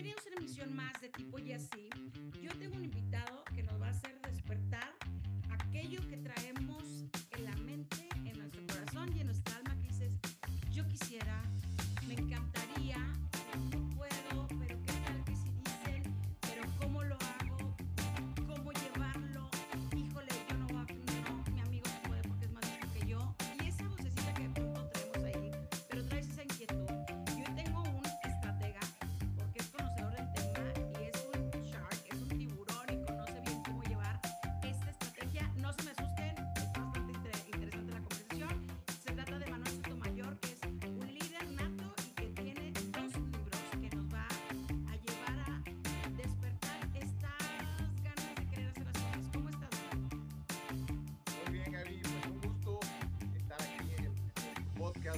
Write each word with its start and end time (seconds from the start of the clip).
Bienvenidos 0.00 0.26
a 0.26 0.28
una 0.28 0.36
emisión 0.36 0.76
más 0.76 1.00
de 1.00 1.08
tipo 1.08 1.40
y 1.40 1.50
así. 1.50 1.90
Yo 2.40 2.52
tengo 2.56 2.76
un 2.76 2.84
invitado 2.84 3.42
que 3.52 3.64
nos 3.64 3.82
va 3.82 3.88
a 3.88 3.90
hacer 3.90 4.16
despertar 4.20 4.87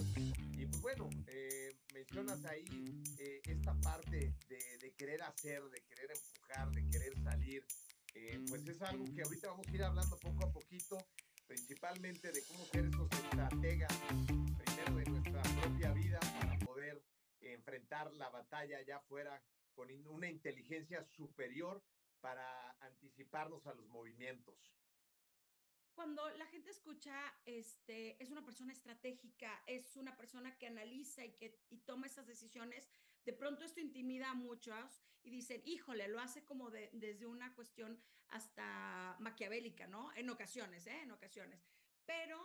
Y 0.00 0.66
pues 0.66 0.80
bueno, 0.80 1.10
eh, 1.26 1.76
mencionas 1.92 2.44
ahí 2.44 3.02
eh, 3.18 3.40
esta 3.44 3.74
parte 3.80 4.34
de, 4.48 4.92
querer 4.96 5.22
hacer, 5.22 5.62
de 5.64 5.82
querer 5.82 6.10
empujar, 6.10 6.70
de 6.70 6.88
querer 6.88 7.22
salir. 7.22 7.64
Eh, 8.14 8.44
pues 8.48 8.66
es 8.66 8.80
algo 8.82 9.04
que 9.14 9.22
ahorita 9.22 9.48
vamos 9.48 9.66
a 9.66 9.70
ir 9.70 9.82
hablando 9.82 10.16
poco 10.18 10.46
a 10.46 10.52
poquito, 10.52 10.98
principalmente 11.46 12.32
de 12.32 12.42
cómo 12.44 12.64
ser 12.66 12.86
esos 12.86 13.08
estrategas, 13.12 13.92
primero 14.26 14.96
de 14.96 15.04
nuestra 15.04 15.42
propia 15.60 15.92
vida, 15.92 16.20
para 16.40 16.58
poder 16.58 17.02
enfrentar 17.40 18.12
la 18.14 18.28
batalla 18.30 18.78
allá 18.78 18.96
afuera 18.96 19.42
con 19.74 19.88
una 20.08 20.28
inteligencia 20.28 21.04
superior 21.04 21.82
para 22.20 22.76
anticiparnos 22.80 23.66
a 23.66 23.74
los 23.74 23.86
movimientos. 23.88 24.54
Cuando 25.94 26.28
la 26.30 26.46
gente 26.46 26.70
escucha, 26.70 27.14
este, 27.44 28.22
es 28.22 28.30
una 28.30 28.44
persona 28.44 28.72
estratégica, 28.72 29.62
es 29.66 29.96
una 29.96 30.16
persona 30.16 30.56
que 30.56 30.66
analiza 30.66 31.24
y 31.24 31.36
que 31.36 31.66
y 31.68 31.78
toma 31.78 32.06
esas 32.06 32.26
decisiones, 32.26 32.88
de 33.24 33.32
pronto 33.34 33.64
esto 33.64 33.80
intimida 33.80 34.30
a 34.30 34.34
muchos 34.34 35.02
y 35.22 35.30
dicen, 35.30 35.62
híjole, 35.66 36.08
lo 36.08 36.20
hace 36.20 36.44
como 36.44 36.70
de- 36.70 36.90
desde 36.94 37.26
una 37.26 37.54
cuestión 37.54 38.02
hasta 38.28 39.16
maquiavélica, 39.20 39.86
¿no? 39.88 40.12
En 40.14 40.30
ocasiones, 40.30 40.86
¿eh? 40.86 41.02
En 41.02 41.10
ocasiones. 41.10 41.66
Pero 42.06 42.38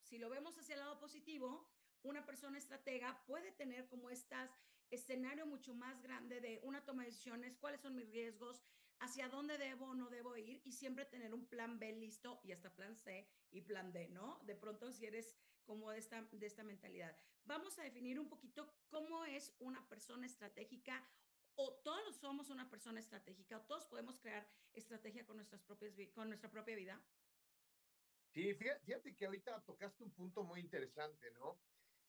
si 0.00 0.18
lo 0.18 0.30
vemos 0.30 0.56
hacia 0.58 0.74
el 0.74 0.80
lado 0.80 0.98
positivo, 0.98 1.68
una 2.02 2.24
persona 2.24 2.56
estratega 2.58 3.24
puede 3.26 3.52
tener 3.52 3.88
como 3.88 4.08
estas 4.10 4.50
escenario 4.90 5.46
mucho 5.46 5.74
más 5.74 6.00
grande 6.00 6.40
de 6.40 6.60
una 6.62 6.84
toma 6.84 7.02
de 7.02 7.10
decisiones, 7.10 7.56
cuáles 7.58 7.80
son 7.80 7.96
mis 7.96 8.08
riesgos, 8.10 8.62
hacia 9.04 9.28
dónde 9.28 9.58
debo 9.58 9.90
o 9.90 9.94
no 9.94 10.08
debo 10.08 10.36
ir 10.36 10.62
y 10.64 10.72
siempre 10.72 11.04
tener 11.04 11.34
un 11.34 11.46
plan 11.46 11.78
B 11.78 11.92
listo 11.92 12.40
y 12.42 12.52
hasta 12.52 12.74
plan 12.74 12.96
C 12.96 13.28
y 13.50 13.60
plan 13.60 13.92
D, 13.92 14.08
¿no? 14.08 14.40
De 14.44 14.56
pronto 14.56 14.90
si 14.92 15.04
eres 15.04 15.36
como 15.64 15.90
de 15.90 15.98
esta, 15.98 16.22
de 16.32 16.46
esta 16.46 16.64
mentalidad. 16.64 17.16
Vamos 17.44 17.78
a 17.78 17.82
definir 17.82 18.18
un 18.18 18.28
poquito 18.28 18.74
cómo 18.88 19.24
es 19.26 19.54
una 19.58 19.86
persona 19.88 20.26
estratégica 20.26 21.06
o 21.56 21.74
todos 21.84 22.16
somos 22.16 22.48
una 22.48 22.70
persona 22.70 22.98
estratégica 22.98 23.58
o 23.58 23.62
todos 23.62 23.84
podemos 23.86 24.18
crear 24.18 24.48
estrategia 24.72 25.26
con, 25.26 25.36
nuestras 25.36 25.62
propias, 25.62 25.94
con 26.14 26.28
nuestra 26.28 26.50
propia 26.50 26.74
vida. 26.74 27.00
Sí, 28.32 28.54
fíjate 28.54 29.14
que 29.14 29.26
ahorita 29.26 29.62
tocaste 29.64 30.02
un 30.02 30.12
punto 30.12 30.42
muy 30.42 30.60
interesante, 30.60 31.30
¿no? 31.32 31.60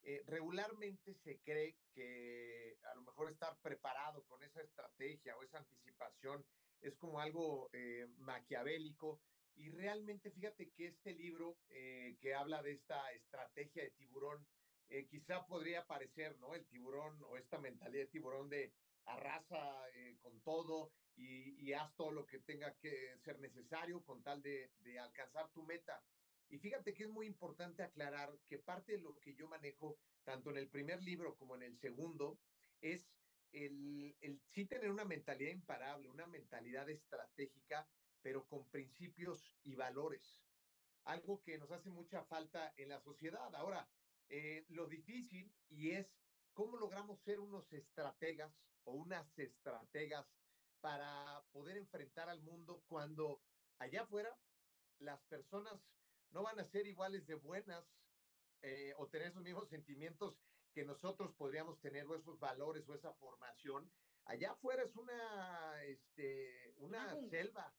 Eh, 0.01 0.23
regularmente 0.27 1.13
se 1.13 1.39
cree 1.41 1.77
que 1.93 2.77
a 2.91 2.95
lo 2.95 3.01
mejor 3.01 3.29
estar 3.29 3.57
preparado 3.61 4.23
con 4.25 4.41
esa 4.43 4.61
estrategia 4.61 5.35
o 5.35 5.43
esa 5.43 5.57
anticipación 5.57 6.45
es 6.81 6.95
como 6.95 7.19
algo 7.19 7.69
eh, 7.73 8.07
maquiavélico 8.17 9.21
y 9.55 9.69
realmente 9.69 10.31
fíjate 10.31 10.69
que 10.71 10.87
este 10.87 11.13
libro 11.13 11.57
eh, 11.69 12.17
que 12.19 12.33
habla 12.33 12.61
de 12.61 12.73
esta 12.73 13.11
estrategia 13.13 13.83
de 13.83 13.91
tiburón, 13.91 14.45
eh, 14.89 15.07
quizá 15.07 15.45
podría 15.45 15.85
parecer, 15.85 16.37
¿no? 16.39 16.53
El 16.53 16.65
tiburón 16.67 17.17
o 17.23 17.37
esta 17.37 17.57
mentalidad 17.59 18.03
de 18.03 18.11
tiburón 18.11 18.49
de 18.49 18.73
arrasa 19.05 19.83
con 20.21 20.41
todo 20.41 20.91
y, 21.15 21.51
y 21.63 21.73
haz 21.73 21.95
todo 21.95 22.11
lo 22.11 22.25
que 22.25 22.39
tenga 22.39 22.73
que 22.75 23.15
ser 23.23 23.39
necesario 23.39 24.03
con 24.03 24.23
tal 24.23 24.41
de, 24.41 24.71
de 24.79 24.99
alcanzar 24.99 25.49
tu 25.51 25.63
meta. 25.63 26.03
Y 26.49 26.57
fíjate 26.57 26.93
que 26.93 27.03
es 27.03 27.09
muy 27.09 27.25
importante 27.27 27.83
aclarar 27.83 28.37
que 28.47 28.59
parte 28.59 28.93
de 28.93 28.97
lo 28.99 29.17
que 29.19 29.35
yo 29.35 29.47
manejo, 29.47 29.97
tanto 30.23 30.49
en 30.49 30.57
el 30.57 30.69
primer 30.69 31.01
libro 31.03 31.35
como 31.35 31.55
en 31.55 31.63
el 31.63 31.77
segundo, 31.77 32.39
es 32.81 33.14
el, 33.55 34.15
el 34.21 34.39
sí 34.53 34.65
tener 34.65 34.91
una 34.91 35.05
mentalidad 35.05 35.51
imparable, 35.51 36.09
una 36.09 36.27
mentalidad 36.27 36.89
estratégica, 36.89 37.87
pero 38.21 38.45
con 38.47 38.69
principios 38.69 39.57
y 39.63 39.75
valores. 39.75 40.43
Algo 41.05 41.41
que 41.41 41.57
nos 41.57 41.71
hace 41.71 41.89
mucha 41.89 42.23
falta 42.25 42.73
en 42.75 42.89
la 42.89 42.99
sociedad. 42.99 43.53
Ahora, 43.55 43.87
eh, 44.27 44.65
lo 44.69 44.87
difícil 44.87 45.53
y 45.69 45.91
es 45.91 46.07
cómo 46.53 46.77
logramos 46.77 47.21
ser 47.21 47.39
unos 47.39 47.71
estrategas 47.71 48.51
o 48.83 48.93
unas 48.93 49.37
estrategas 49.37 50.25
para 50.81 51.43
poder 51.51 51.77
enfrentar 51.77 52.29
al 52.29 52.41
mundo 52.41 52.83
cuando 52.87 53.41
allá 53.79 54.01
afuera 54.01 54.37
las 54.99 55.21
personas 55.23 55.79
no 56.31 56.43
van 56.43 56.59
a 56.59 56.65
ser 56.65 56.87
iguales 56.87 57.25
de 57.27 57.35
buenas 57.35 57.85
eh, 58.61 58.93
o 58.97 59.07
tener 59.07 59.27
esos 59.27 59.43
mismos 59.43 59.69
sentimientos 59.69 60.35
que 60.75 60.83
nosotros 60.85 61.33
podríamos 61.37 61.79
tener 61.79 62.05
o 62.05 62.15
esos 62.15 62.37
valores 62.37 62.87
o 62.89 62.93
esa 62.93 63.13
formación. 63.13 63.89
Allá 64.25 64.51
afuera 64.51 64.83
es 64.83 64.95
una, 64.97 65.83
este, 65.85 66.73
una, 66.75 67.15
Una 67.15 67.29
selva, 67.29 67.77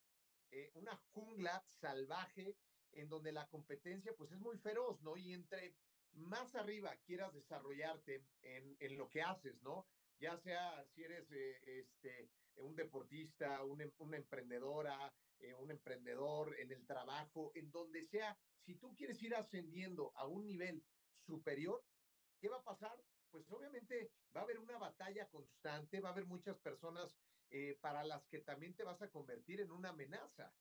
eh, 0.50 0.70
una 0.74 0.96
jungla 1.12 1.62
salvaje 1.68 2.56
en 2.92 3.08
donde 3.08 3.32
la 3.32 3.46
competencia 3.48 4.14
pues 4.16 4.32
es 4.32 4.38
muy 4.38 4.58
feroz, 4.58 5.02
¿no? 5.02 5.16
Y 5.18 5.34
entre 5.34 5.76
más 6.12 6.54
arriba 6.54 6.96
quieras 7.04 7.34
desarrollarte 7.34 8.24
en, 8.40 8.76
en 8.80 8.96
lo 8.96 9.10
que 9.10 9.20
haces, 9.20 9.60
¿no? 9.60 9.86
Ya 10.18 10.38
sea 10.38 10.86
si 10.86 11.04
eres 11.04 11.30
eh, 11.32 11.80
este, 11.80 12.30
un 12.54 12.74
deportista, 12.74 13.62
un 13.64 13.82
em- 13.82 13.92
una 13.98 14.16
emprendedora, 14.16 15.14
eh, 15.38 15.52
un 15.54 15.70
emprendedor 15.70 16.58
en 16.58 16.72
el 16.72 16.86
trabajo, 16.86 17.50
en 17.54 17.70
donde 17.70 18.06
sea, 18.06 18.38
si 18.64 18.78
tú 18.78 18.94
quieres 18.94 19.20
ir 19.22 19.34
ascendiendo 19.34 20.12
a 20.16 20.26
un 20.26 20.46
nivel 20.46 20.86
superior, 21.26 21.84
¿qué 22.38 22.48
va 22.48 22.58
a 22.58 22.64
pasar? 22.64 22.96
Pues 23.30 23.50
obviamente 23.50 24.10
va 24.34 24.40
a 24.40 24.44
haber 24.44 24.58
una 24.58 24.78
batalla 24.78 25.28
constante, 25.28 26.00
va 26.00 26.10
a 26.10 26.12
haber 26.12 26.26
muchas 26.26 26.58
personas 26.58 27.16
eh, 27.50 27.78
para 27.80 28.04
las 28.04 28.26
que 28.26 28.40
también 28.40 28.74
te 28.74 28.84
vas 28.84 29.00
a 29.02 29.10
convertir 29.10 29.60
en 29.60 29.70
una 29.70 29.90
amenaza. 29.90 30.52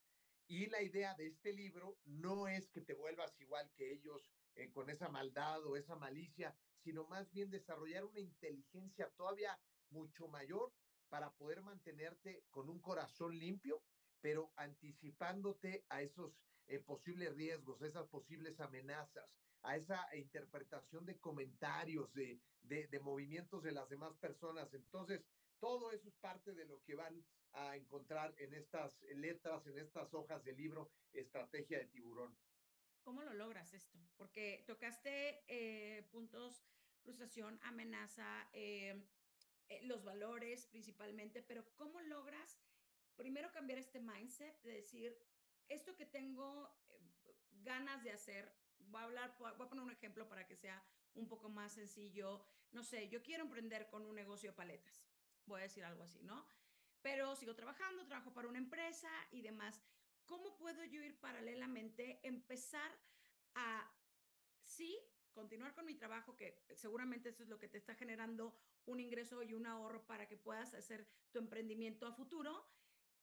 Y 0.47 0.67
la 0.67 0.81
idea 0.81 1.15
de 1.15 1.27
este 1.27 1.53
libro 1.53 1.97
no 2.03 2.47
es 2.47 2.69
que 2.69 2.81
te 2.81 2.93
vuelvas 2.93 3.39
igual 3.39 3.71
que 3.75 3.91
ellos 3.91 4.29
eh, 4.55 4.71
con 4.71 4.89
esa 4.89 5.09
maldad 5.09 5.65
o 5.65 5.75
esa 5.75 5.95
malicia, 5.95 6.55
sino 6.83 7.05
más 7.05 7.31
bien 7.31 7.49
desarrollar 7.49 8.05
una 8.05 8.19
inteligencia 8.19 9.09
todavía 9.17 9.59
mucho 9.89 10.27
mayor 10.27 10.71
para 11.09 11.31
poder 11.31 11.61
mantenerte 11.61 12.43
con 12.51 12.69
un 12.69 12.79
corazón 12.79 13.37
limpio, 13.37 13.81
pero 14.21 14.51
anticipándote 14.55 15.85
a 15.89 16.01
esos 16.01 16.39
eh, 16.67 16.79
posibles 16.79 17.33
riesgos, 17.35 17.81
esas 17.81 18.07
posibles 18.07 18.59
amenazas, 18.59 19.29
a 19.65 19.75
esa 19.75 20.07
interpretación 20.15 21.05
de 21.05 21.19
comentarios, 21.19 22.13
de, 22.13 22.39
de, 22.61 22.87
de 22.87 22.99
movimientos 22.99 23.63
de 23.63 23.71
las 23.71 23.89
demás 23.89 24.15
personas. 24.17 24.73
Entonces, 24.73 25.23
todo 25.59 25.91
eso 25.91 26.09
es 26.09 26.15
parte 26.15 26.53
de 26.53 26.65
lo 26.65 26.81
que 26.83 26.95
van 26.95 27.25
a 27.53 27.75
encontrar 27.75 28.33
en 28.37 28.53
estas 28.53 29.01
letras, 29.03 29.65
en 29.67 29.77
estas 29.79 30.13
hojas 30.13 30.43
del 30.43 30.57
libro 30.57 30.91
Estrategia 31.13 31.79
de 31.79 31.85
Tiburón. 31.85 32.37
¿Cómo 33.03 33.23
lo 33.23 33.33
logras 33.33 33.73
esto? 33.73 33.97
Porque 34.17 34.63
tocaste 34.67 35.43
eh, 35.47 36.03
puntos, 36.11 36.65
frustración, 37.03 37.59
amenaza, 37.63 38.49
eh, 38.53 39.01
eh, 39.69 39.81
los 39.83 40.03
valores 40.03 40.67
principalmente, 40.67 41.41
pero 41.41 41.63
¿cómo 41.75 42.01
logras 42.01 42.59
primero 43.15 43.51
cambiar 43.51 43.79
este 43.79 43.99
mindset 43.99 44.61
de 44.63 44.73
decir, 44.73 45.17
esto 45.67 45.95
que 45.95 46.05
tengo 46.05 46.69
eh, 46.89 47.35
ganas 47.63 48.03
de 48.03 48.11
hacer, 48.11 48.51
voy 48.79 49.01
a 49.01 49.05
hablar, 49.05 49.35
voy 49.39 49.51
a 49.51 49.69
poner 49.69 49.83
un 49.83 49.91
ejemplo 49.91 50.27
para 50.27 50.45
que 50.45 50.55
sea 50.55 50.83
un 51.15 51.27
poco 51.27 51.49
más 51.49 51.73
sencillo, 51.73 52.45
no 52.71 52.83
sé, 52.83 53.07
yo 53.09 53.23
quiero 53.23 53.43
emprender 53.43 53.87
con 53.87 54.05
un 54.05 54.15
negocio 54.15 54.51
de 54.51 54.55
paletas, 54.55 55.05
voy 55.45 55.61
a 55.61 55.63
decir 55.63 55.83
algo 55.83 56.03
así, 56.03 56.21
¿no? 56.23 56.45
Pero 57.01 57.35
sigo 57.35 57.55
trabajando, 57.55 58.05
trabajo 58.05 58.33
para 58.33 58.47
una 58.47 58.57
empresa 58.57 59.09
y 59.31 59.41
demás. 59.41 59.79
¿Cómo 60.25 60.57
puedo 60.57 60.83
yo 60.85 61.03
ir 61.03 61.19
paralelamente, 61.19 62.19
empezar 62.23 62.91
a, 63.53 63.91
sí, 64.63 64.97
continuar 65.31 65.73
con 65.75 65.85
mi 65.85 65.95
trabajo, 65.95 66.35
que 66.35 66.65
seguramente 66.73 67.29
eso 67.29 67.43
es 67.43 67.49
lo 67.49 67.59
que 67.59 67.67
te 67.67 67.77
está 67.77 67.93
generando 67.93 68.57
un 68.85 68.99
ingreso 68.99 69.43
y 69.43 69.53
un 69.53 69.67
ahorro 69.67 70.05
para 70.07 70.27
que 70.27 70.37
puedas 70.37 70.73
hacer 70.73 71.07
tu 71.31 71.39
emprendimiento 71.39 72.07
a 72.07 72.13
futuro, 72.13 72.67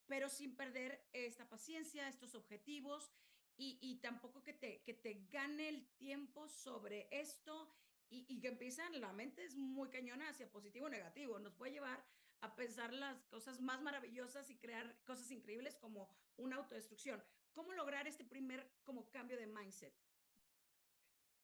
pero 0.07 0.29
sin 0.29 0.55
perder 0.57 1.09
esta 1.13 1.49
paciencia, 1.49 2.09
estos 2.09 2.35
objetivos 2.35 3.11
y, 3.57 3.79
y 3.81 4.01
tampoco 4.01 4.43
que 4.43 4.53
te, 4.55 4.83
que 4.83 4.95
te 4.95 5.27
gane 5.31 5.69
el 5.69 5.87
tiempo 5.97 6.49
sobre 6.49 7.09
esto 7.11 7.73
y, 8.09 8.27
y 8.29 8.41
que 8.41 8.49
empiezan, 8.49 9.01
la 9.01 9.13
mente 9.13 9.45
es 9.45 9.57
muy 9.57 9.89
cañona 9.91 10.29
hacia 10.29 10.51
positivo 10.51 10.87
o 10.87 10.91
negativo, 10.91 11.39
nos 11.39 11.55
puede 11.55 11.73
llevar 11.73 12.05
a 12.41 12.57
pensar 12.57 12.93
las 12.93 13.25
cosas 13.27 13.61
más 13.61 13.83
maravillosas 13.83 14.51
y 14.51 14.59
crear 14.59 15.03
cosas 15.05 15.31
increíbles 15.31 15.77
como 15.77 16.09
una 16.37 16.57
autodestrucción. 16.57 17.23
¿Cómo 17.53 17.73
lograr 17.73 18.07
este 18.09 18.25
primer 18.25 18.69
como 18.83 19.11
cambio 19.11 19.37
de 19.37 19.47
mindset? 19.47 19.95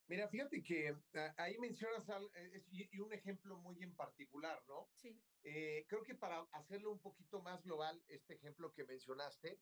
Mira, 0.08 0.26
fíjate 0.28 0.62
que 0.62 0.96
ah, 1.14 1.34
ahí 1.36 1.58
mencionas 1.58 2.08
al, 2.08 2.30
eh, 2.34 2.64
y 2.70 2.98
un 2.98 3.12
ejemplo 3.12 3.58
muy 3.58 3.82
en 3.82 3.94
particular, 3.94 4.64
¿no? 4.66 4.88
Sí. 4.94 5.20
Eh, 5.42 5.84
creo 5.86 6.02
que 6.02 6.14
para 6.14 6.40
hacerlo 6.52 6.92
un 6.92 7.00
poquito 7.00 7.42
más 7.42 7.62
global, 7.62 8.02
este 8.08 8.34
ejemplo 8.34 8.72
que 8.72 8.84
mencionaste, 8.84 9.60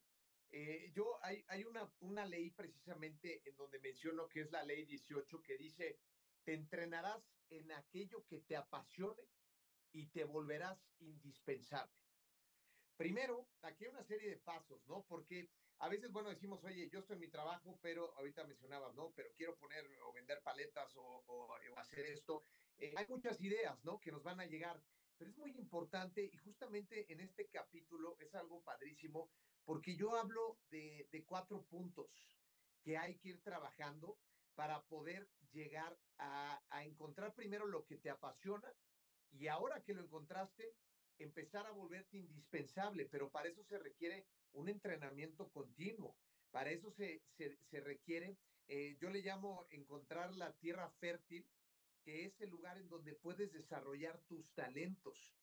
eh, 0.51 0.91
yo 0.93 1.19
hay, 1.23 1.43
hay 1.47 1.63
una, 1.63 1.91
una 1.99 2.25
ley 2.25 2.51
precisamente 2.51 3.41
en 3.45 3.55
donde 3.55 3.79
menciono 3.79 4.27
que 4.27 4.41
es 4.41 4.51
la 4.51 4.63
ley 4.63 4.85
18 4.85 5.41
que 5.41 5.57
dice, 5.57 5.99
te 6.43 6.53
entrenarás 6.53 7.21
en 7.49 7.71
aquello 7.71 8.25
que 8.25 8.39
te 8.39 8.55
apasione 8.55 9.23
y 9.91 10.07
te 10.07 10.23
volverás 10.23 10.79
indispensable. 10.99 11.93
Primero, 12.95 13.47
aquí 13.61 13.85
hay 13.85 13.91
una 13.91 14.03
serie 14.03 14.29
de 14.29 14.37
pasos, 14.37 14.85
¿no? 14.87 15.05
Porque 15.07 15.49
a 15.79 15.89
veces, 15.89 16.11
bueno, 16.11 16.29
decimos, 16.29 16.63
oye, 16.63 16.89
yo 16.89 16.99
estoy 16.99 17.15
en 17.15 17.21
mi 17.21 17.27
trabajo, 17.27 17.77
pero 17.81 18.15
ahorita 18.17 18.43
mencionabas, 18.45 18.95
¿no? 18.95 19.11
Pero 19.15 19.29
quiero 19.35 19.55
poner 19.57 19.85
o 20.03 20.11
vender 20.11 20.41
paletas 20.41 20.95
o, 20.95 21.23
o, 21.27 21.53
hacer 21.77 22.07
esto. 22.07 22.43
Eh, 22.79 22.93
hay 22.95 23.05
muchas 23.07 23.39
ideas, 23.41 23.83
¿no? 23.83 23.99
Que 23.99 24.11
nos 24.11 24.23
van 24.23 24.39
a 24.39 24.45
llegar, 24.45 24.81
pero 25.17 25.29
es 25.29 25.37
muy 25.37 25.51
importante 25.51 26.23
y 26.23 26.37
justamente 26.37 27.11
en 27.11 27.19
este 27.19 27.47
capítulo 27.47 28.17
es 28.19 28.33
algo 28.33 28.61
padrísimo 28.63 29.29
porque 29.67 29.97
yo 29.97 30.15
hablo 30.15 30.57
de, 30.71 31.25
cuatro 31.25 31.61
puntos 31.63 32.09
que 32.83 32.97
hay 32.97 33.17
que 33.17 33.29
ir 33.29 33.41
trabajando 33.41 34.17
para 34.55 34.81
poder 34.83 35.27
llegar 35.51 35.99
a, 36.19 36.61
encontrar 36.85 37.33
primero 37.33 37.67
lo 37.67 37.85
que 37.85 37.97
te 37.97 38.09
apasiona 38.09 38.73
y 39.29 39.47
ahora 39.47 39.83
que 39.83 39.93
lo 39.93 40.01
encontraste, 40.01 40.73
empezar 41.17 41.67
a 41.67 41.71
volverte 41.71 42.17
indispensable, 42.17 43.07
pero 43.11 43.29
para 43.29 43.49
eso 43.49 43.61
se 43.65 43.77
requiere 43.77 44.25
un 44.53 44.69
entrenamiento 44.69 45.49
continuo. 45.49 46.15
Para 46.49 46.71
eso 46.71 46.89
se, 46.91 47.21
se, 47.35 47.57
se 47.69 47.81
requiere, 47.81 48.37
eh, 48.69 48.95
yo 49.01 49.09
le 49.09 49.21
llamo 49.21 49.67
encontrar 49.69 50.33
la 50.33 50.53
tierra 50.53 50.89
fértil, 51.01 51.45
que 52.05 52.23
es 52.23 52.39
el 52.39 52.51
lugar 52.51 52.77
en 52.77 52.87
donde 52.87 53.15
puedes 53.15 53.51
desarrollar 53.51 54.17
tus 54.29 54.49
talentos. 54.53 55.35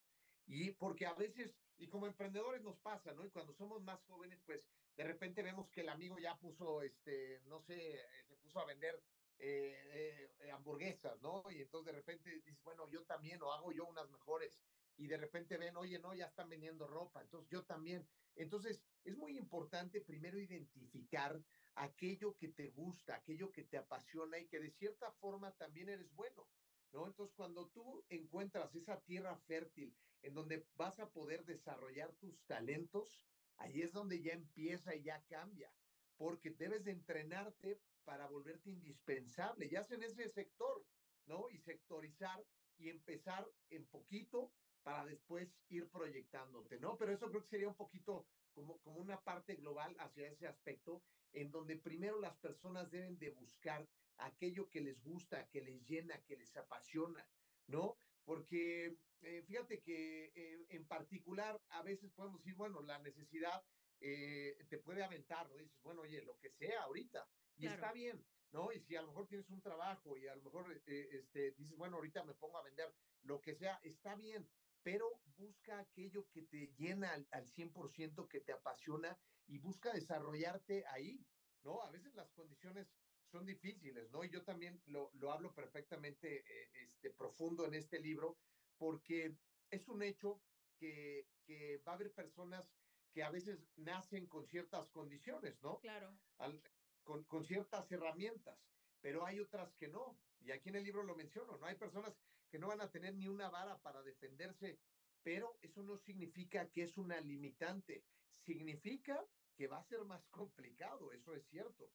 Y 0.47 0.73
porque 0.73 1.07
a 1.07 1.15
veces, 1.15 1.57
y 1.77 1.89
como 1.89 2.07
emprendedores 2.07 2.63
nos 2.63 2.79
pasa, 2.79 3.13
¿no? 3.13 3.25
Y 3.25 3.31
cuando 3.31 3.53
somos 3.55 3.83
más 3.83 4.03
jóvenes, 4.05 4.41
pues 4.45 4.67
de 4.97 5.05
repente 5.05 5.43
vemos 5.43 5.69
que 5.71 5.81
el 5.81 5.89
amigo 5.89 6.19
ya 6.19 6.39
puso, 6.39 6.83
este, 6.83 7.41
no 7.47 7.61
sé, 7.61 8.01
se 8.29 8.37
puso 8.37 8.61
a 8.61 8.67
vender 8.67 9.03
eh, 9.39 10.31
eh, 10.39 10.51
hamburguesas, 10.53 11.21
¿no? 11.21 11.45
Y 11.51 11.61
entonces 11.63 11.93
de 11.93 11.99
repente 11.99 12.31
dices, 12.31 12.57
bueno, 12.63 12.89
yo 12.91 13.05
también, 13.05 13.43
o 13.43 13.53
hago 13.53 13.73
yo 13.73 13.87
unas 13.87 14.09
mejores. 14.11 14.61
Y 14.97 15.09
de 15.09 15.17
repente 15.17 15.57
ven, 15.57 15.77
oye, 15.77 15.99
no, 15.99 16.15
ya 16.15 16.27
están 16.27 16.49
vendiendo 16.49 16.87
ropa, 16.87 17.23
entonces 17.23 17.51
yo 17.51 17.65
también. 17.65 18.09
Entonces, 18.37 18.85
es 19.03 19.17
muy 19.17 19.37
importante 19.37 20.01
primero 20.01 20.39
identificar 20.39 21.43
aquello 21.75 22.37
que 22.37 22.49
te 22.49 22.71
gusta, 22.71 23.17
aquello 23.17 23.51
que 23.51 23.65
te 23.65 23.77
apasiona 23.77 24.39
y 24.39 24.47
que 24.47 24.61
de 24.61 24.71
cierta 24.71 25.11
forma 25.13 25.57
también 25.57 25.89
eres 25.89 26.13
bueno, 26.15 26.49
¿no? 26.95 27.07
Entonces, 27.07 27.35
cuando 27.35 27.69
tú 27.69 28.05
encuentras 28.09 28.75
esa 28.75 29.01
tierra 29.01 29.37
fértil 29.37 29.95
en 30.23 30.33
donde 30.33 30.67
vas 30.77 30.99
a 31.01 31.11
poder 31.11 31.45
desarrollar 31.45 32.15
tus 32.15 32.41
talentos, 32.47 33.21
ahí 33.57 33.83
es 33.83 33.93
donde 33.93 34.23
ya 34.23 34.33
empieza 34.33 34.95
y 34.95 35.03
ya 35.03 35.23
cambia, 35.25 35.71
porque 36.17 36.51
debes 36.51 36.85
de 36.85 36.93
entrenarte 36.93 37.81
para 38.05 38.29
volverte 38.29 38.71
indispensable, 38.71 39.69
ya 39.69 39.83
sea 39.83 39.97
en 39.97 40.05
ese 40.05 40.29
sector, 40.29 40.87
¿no? 41.27 41.51
Y 41.51 41.59
sectorizar 41.59 42.47
y 42.79 42.89
empezar 42.89 43.47
en 43.71 43.87
poquito 43.87 44.53
para 44.83 45.05
después 45.05 45.59
ir 45.69 45.89
proyectándote, 45.91 46.79
¿no? 46.79 46.97
Pero 46.97 47.13
eso 47.13 47.29
creo 47.29 47.43
que 47.43 47.49
sería 47.49 47.69
un 47.69 47.77
poquito 47.77 48.27
como, 48.55 48.79
como 48.79 49.01
una 49.01 49.21
parte 49.21 49.57
global 49.57 49.95
hacia 49.99 50.29
ese 50.29 50.47
aspecto, 50.47 51.03
en 51.33 51.51
donde 51.51 51.77
primero 51.77 52.21
las 52.21 52.37
personas 52.37 52.91
deben 52.91 53.19
de 53.19 53.31
buscar 53.31 53.87
aquello 54.19 54.69
que 54.71 54.81
les 54.81 55.03
gusta, 55.03 55.49
que 55.49 55.61
les 55.61 55.85
llena, 55.85 56.23
que 56.25 56.37
les 56.37 56.57
apasiona, 56.57 57.29
¿no? 57.67 57.99
Porque 58.25 58.97
eh, 59.23 59.43
fíjate 59.47 59.81
que 59.81 60.33
eh, 60.35 60.67
en 60.71 60.87
particular 60.87 61.61
a 61.71 61.83
veces 61.83 62.11
podemos 62.13 62.41
decir, 62.41 62.55
bueno, 62.55 62.83
la 62.83 62.99
necesidad 62.99 63.63
eh, 64.01 64.57
te 64.69 64.79
puede 64.79 65.03
aventar, 65.03 65.49
¿no? 65.49 65.57
Dices, 65.57 65.81
bueno, 65.83 66.03
oye, 66.03 66.23
lo 66.23 66.39
que 66.39 66.51
sea 66.51 66.83
ahorita, 66.83 67.27
y 67.57 67.63
claro. 67.63 67.75
está 67.75 67.93
bien, 67.93 68.25
¿no? 68.53 68.73
Y 68.73 68.81
si 68.81 68.97
a 68.97 69.03
lo 69.03 69.09
mejor 69.09 69.27
tienes 69.27 69.49
un 69.51 69.61
trabajo 69.61 70.17
y 70.17 70.27
a 70.27 70.37
lo 70.37 70.43
mejor 70.43 70.73
este, 70.87 71.53
dices, 71.53 71.77
bueno, 71.77 71.97
ahorita 71.97 72.25
me 72.25 72.35
pongo 72.35 72.59
a 72.59 72.63
vender 72.63 72.95
lo 73.23 73.41
que 73.41 73.55
sea, 73.55 73.81
está 73.83 74.15
bien, 74.15 74.49
pero 74.85 75.11
busca 75.39 75.81
aquello 75.81 76.29
que 76.31 76.43
te 76.43 76.69
llena 76.77 77.11
al, 77.13 77.27
al 77.33 77.47
100%, 77.47 78.29
que 78.29 78.41
te 78.41 78.53
apasiona 78.53 79.19
y 79.47 79.59
busca 79.59 79.93
desarrollarte 79.93 80.85
ahí, 80.87 81.19
¿no? 81.65 81.83
A 81.83 81.91
veces 81.91 82.15
las 82.15 82.31
condiciones 82.33 82.87
son 83.33 83.47
difíciles, 83.47 84.11
¿no? 84.11 84.23
Y 84.23 84.31
yo 84.31 84.45
también 84.45 84.81
lo, 84.85 85.11
lo 85.15 85.33
hablo 85.33 85.55
perfectamente 85.55 86.45
eh, 86.47 86.71
este, 86.75 87.11
profundo 87.11 87.67
en 87.67 87.75
este 87.75 87.99
libro, 87.99 88.37
porque 88.77 89.35
es 89.71 89.89
un 89.89 90.03
hecho 90.03 90.43
que, 90.77 91.27
que 91.47 91.79
va 91.79 91.93
a 91.93 91.95
haber 91.97 92.13
personas 92.13 92.71
que 93.11 93.23
a 93.23 93.31
veces 93.31 93.59
nacen 93.77 94.27
con 94.27 94.47
ciertas 94.47 94.91
condiciones, 94.91 95.61
¿no? 95.63 95.79
Claro. 95.81 96.15
Al, 96.39 96.63
con, 97.05 97.25
con 97.25 97.45
ciertas 97.45 97.91
herramientas, 97.91 98.59
pero 99.01 99.25
hay 99.25 99.41
otras 99.41 99.75
que 99.77 99.89
no. 99.89 100.19
Y 100.41 100.51
aquí 100.53 100.69
en 100.69 100.77
el 100.77 100.85
libro 100.85 101.03
lo 101.05 101.17
menciono, 101.17 101.57
¿no? 101.57 101.67
Hay 101.67 101.77
personas 101.77 102.15
que 102.55 102.61
no 102.61 102.69
van 102.69 102.83
a 102.83 102.89
tener 102.93 103.13
ni 103.17 103.27
una 103.27 103.51
vara 103.51 103.77
para 103.83 104.01
defenderse, 104.05 104.79
pero 105.25 105.59
eso 105.61 105.83
no 105.83 105.97
significa 105.97 106.71
que 106.71 106.85
es 106.85 106.97
una 106.97 107.21
limitante. 107.21 108.05
Significa 108.31 109.27
que 109.57 109.67
va 109.67 109.79
a 109.79 109.83
ser 109.83 110.05
más 110.05 110.25
complicado, 110.29 111.11
eso 111.11 111.35
es 111.35 111.45
cierto, 111.49 111.91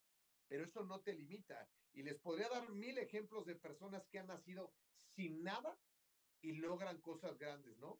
pero 0.49 0.65
eso 0.65 0.83
no 0.83 0.99
te 0.99 1.13
limita. 1.13 1.65
Y 1.93 2.03
les 2.03 2.19
podría 2.19 2.49
dar 2.49 2.69
mil 2.71 2.97
ejemplos 2.97 3.45
de 3.45 3.55
personas 3.55 4.05
que 4.09 4.19
han 4.19 4.27
nacido 4.27 4.73
sin 5.15 5.43
nada 5.43 5.79
y 6.41 6.51
logran 6.51 6.99
cosas 6.99 7.37
grandes, 7.37 7.77
¿no? 7.77 7.97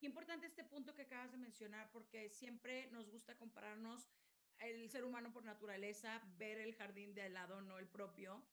Importante 0.00 0.46
este 0.46 0.64
punto 0.64 0.94
que 0.94 1.02
acabas 1.08 1.32
de 1.32 1.38
mencionar, 1.38 1.90
porque 1.90 2.28
siempre 2.28 2.90
nos 2.90 3.08
gusta 3.08 3.38
compararnos 3.38 4.10
el 4.58 4.90
ser 4.90 5.04
humano 5.04 5.32
por 5.32 5.42
naturaleza, 5.42 6.22
ver 6.36 6.58
el 6.58 6.74
jardín 6.74 7.14
de 7.14 7.22
al 7.22 7.32
lado, 7.32 7.62
no 7.62 7.78
el 7.78 7.88
propio 7.88 8.46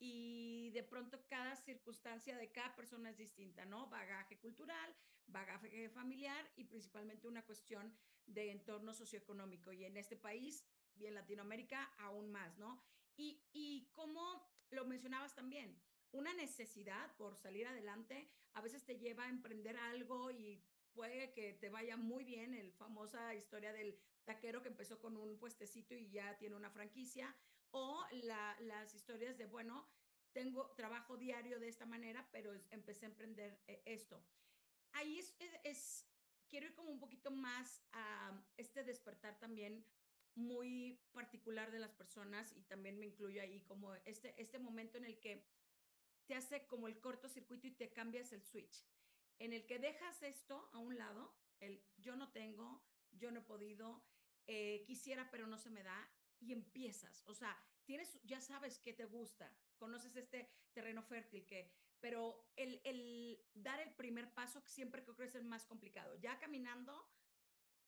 y 0.00 0.70
de 0.70 0.82
pronto 0.82 1.22
cada 1.28 1.54
circunstancia 1.56 2.36
de 2.36 2.50
cada 2.50 2.74
persona 2.74 3.10
es 3.10 3.18
distinta, 3.18 3.66
¿no? 3.66 3.86
Bagaje 3.88 4.38
cultural, 4.38 4.96
bagaje 5.26 5.90
familiar 5.90 6.50
y 6.56 6.64
principalmente 6.64 7.28
una 7.28 7.44
cuestión 7.44 7.94
de 8.26 8.50
entorno 8.50 8.94
socioeconómico. 8.94 9.72
Y 9.72 9.84
en 9.84 9.98
este 9.98 10.16
país 10.16 10.66
y 10.96 11.06
en 11.06 11.14
Latinoamérica 11.14 11.84
aún 11.98 12.30
más, 12.32 12.56
¿no? 12.58 12.82
Y, 13.16 13.42
y 13.52 13.90
como 13.92 14.42
lo 14.70 14.86
mencionabas 14.86 15.34
también, 15.34 15.78
una 16.12 16.32
necesidad 16.32 17.14
por 17.16 17.36
salir 17.36 17.66
adelante 17.66 18.30
a 18.54 18.62
veces 18.62 18.84
te 18.84 18.98
lleva 18.98 19.24
a 19.24 19.28
emprender 19.28 19.76
algo 19.76 20.30
y 20.30 20.64
puede 20.92 21.32
que 21.32 21.52
te 21.52 21.68
vaya 21.68 21.96
muy 21.96 22.24
bien, 22.24 22.54
el 22.54 22.72
famosa 22.72 23.34
historia 23.34 23.72
del 23.72 23.96
taquero 24.24 24.62
que 24.62 24.68
empezó 24.68 24.98
con 24.98 25.16
un 25.16 25.38
puestecito 25.38 25.94
y 25.94 26.10
ya 26.10 26.36
tiene 26.38 26.56
una 26.56 26.70
franquicia, 26.70 27.34
o 27.72 28.04
la, 28.22 28.56
las 28.60 28.94
historias 28.94 29.38
de, 29.38 29.46
bueno, 29.46 29.88
tengo 30.32 30.70
trabajo 30.76 31.16
diario 31.16 31.58
de 31.58 31.68
esta 31.68 31.86
manera, 31.86 32.28
pero 32.30 32.52
empecé 32.70 33.06
a 33.06 33.08
emprender 33.08 33.62
eh, 33.66 33.82
esto. 33.84 34.24
Ahí 34.92 35.18
es, 35.18 35.34
es, 35.38 35.52
es, 35.64 36.06
quiero 36.48 36.66
ir 36.66 36.74
como 36.74 36.90
un 36.90 37.00
poquito 37.00 37.30
más 37.30 37.82
a 37.92 38.44
este 38.56 38.84
despertar 38.84 39.38
también 39.38 39.84
muy 40.34 41.00
particular 41.12 41.70
de 41.70 41.80
las 41.80 41.92
personas 41.92 42.52
y 42.56 42.62
también 42.62 42.98
me 42.98 43.06
incluyo 43.06 43.42
ahí 43.42 43.60
como 43.62 43.94
este, 44.04 44.40
este 44.40 44.58
momento 44.58 44.98
en 44.98 45.04
el 45.04 45.18
que 45.20 45.48
te 46.26 46.34
hace 46.34 46.66
como 46.66 46.86
el 46.86 47.00
cortocircuito 47.00 47.66
y 47.66 47.72
te 47.72 47.92
cambias 47.92 48.32
el 48.32 48.42
switch, 48.42 48.86
en 49.38 49.52
el 49.52 49.66
que 49.66 49.78
dejas 49.78 50.22
esto 50.22 50.68
a 50.72 50.78
un 50.78 50.96
lado, 50.96 51.34
el 51.58 51.84
yo 51.96 52.14
no 52.14 52.30
tengo, 52.30 52.84
yo 53.10 53.32
no 53.32 53.40
he 53.40 53.44
podido, 53.44 54.04
eh, 54.46 54.84
quisiera 54.86 55.30
pero 55.30 55.46
no 55.46 55.58
se 55.58 55.70
me 55.70 55.82
da, 55.82 56.08
y 56.40 56.52
empiezas, 56.52 57.22
o 57.26 57.34
sea, 57.34 57.56
tienes, 57.84 58.18
ya 58.24 58.40
sabes 58.40 58.78
qué 58.78 58.92
te 58.92 59.04
gusta, 59.04 59.54
conoces 59.76 60.16
este 60.16 60.50
terreno 60.72 61.02
fértil 61.02 61.46
que, 61.46 61.70
pero 62.00 62.50
el, 62.56 62.80
el 62.84 63.44
dar 63.54 63.80
el 63.80 63.94
primer 63.94 64.32
paso 64.34 64.60
siempre 64.66 65.02
creo 65.04 65.16
que 65.16 65.24
es 65.24 65.34
el 65.34 65.44
más 65.44 65.66
complicado. 65.66 66.14
Ya 66.16 66.38
caminando, 66.38 67.06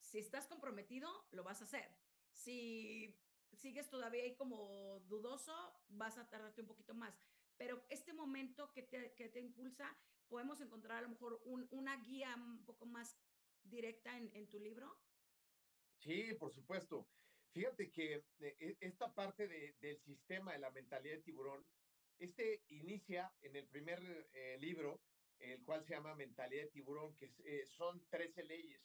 si 0.01 0.19
estás 0.19 0.47
comprometido, 0.47 1.09
lo 1.31 1.45
vas 1.45 1.63
a 1.63 1.65
hacer. 1.65 1.97
Si 2.31 3.19
sigues 3.53 3.89
todavía 3.91 4.23
ahí 4.25 4.35
como 4.37 5.01
dudoso, 5.09 5.55
vas 5.89 6.19
a 6.19 6.29
tardarte 6.29 6.61
un 6.63 6.67
poquito 6.69 6.95
más. 6.95 7.19
pero 7.57 7.85
este 7.91 8.13
momento 8.13 8.73
que 8.73 8.83
te, 8.83 9.15
que 9.15 9.29
te 9.29 9.41
impulsa, 9.41 9.97
podemos 10.29 10.61
encontrar 10.61 10.99
a 10.99 11.03
lo 11.03 11.11
mejor 11.11 11.41
un, 11.45 11.69
una 11.71 11.97
guía 11.99 12.35
un 12.37 12.65
poco 12.65 12.87
más 12.87 13.17
directa 13.63 14.17
en, 14.19 14.31
en 14.35 14.49
tu 14.49 14.59
libro. 14.59 14.99
Sí, 15.97 16.35
por 16.35 16.53
supuesto. 16.53 17.09
Fíjate 17.53 17.91
que 17.91 18.25
eh, 18.41 18.57
e, 18.61 18.77
esta 18.81 19.13
parte 19.15 19.47
de, 19.47 19.75
del 19.81 19.99
sistema 20.01 20.53
de 20.53 20.59
la 20.59 20.71
mentalidad 20.71 21.17
de 21.17 21.23
tiburón, 21.23 21.65
este 22.19 22.63
inicia 22.69 23.33
en 23.43 23.57
el 23.57 23.67
primer 23.67 24.01
eh, 24.33 24.57
libro, 24.59 25.01
el 25.39 25.63
cual 25.65 25.85
se 25.85 25.95
llama 25.95 26.15
Mentalidad 26.15 26.65
de 26.65 26.71
tiburón, 26.71 27.15
que 27.17 27.33
eh, 27.45 27.67
son 27.67 28.03
13 28.09 28.45
leyes. 28.45 28.81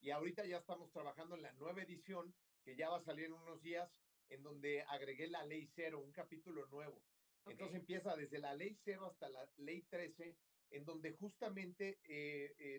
Y 0.00 0.10
ahorita 0.10 0.46
ya 0.46 0.58
estamos 0.58 0.90
trabajando 0.90 1.36
en 1.36 1.42
la 1.42 1.52
nueva 1.52 1.82
edición, 1.82 2.34
que 2.64 2.76
ya 2.76 2.88
va 2.88 2.98
a 2.98 3.04
salir 3.04 3.26
en 3.26 3.34
unos 3.34 3.62
días, 3.62 3.90
en 4.30 4.42
donde 4.42 4.82
agregué 4.82 5.28
la 5.28 5.44
ley 5.44 5.68
cero, 5.74 6.00
un 6.00 6.12
capítulo 6.12 6.66
nuevo. 6.68 7.02
Entonces 7.46 7.76
empieza 7.76 8.16
desde 8.16 8.38
la 8.38 8.54
ley 8.54 8.76
cero 8.84 9.06
hasta 9.06 9.28
la 9.28 9.48
ley 9.56 9.82
13, 9.82 10.36
en 10.70 10.84
donde 10.84 11.12
justamente 11.12 11.98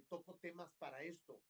toco 0.09 0.37
temas 0.37 0.71
para 0.77 1.01
esto, 1.01 1.41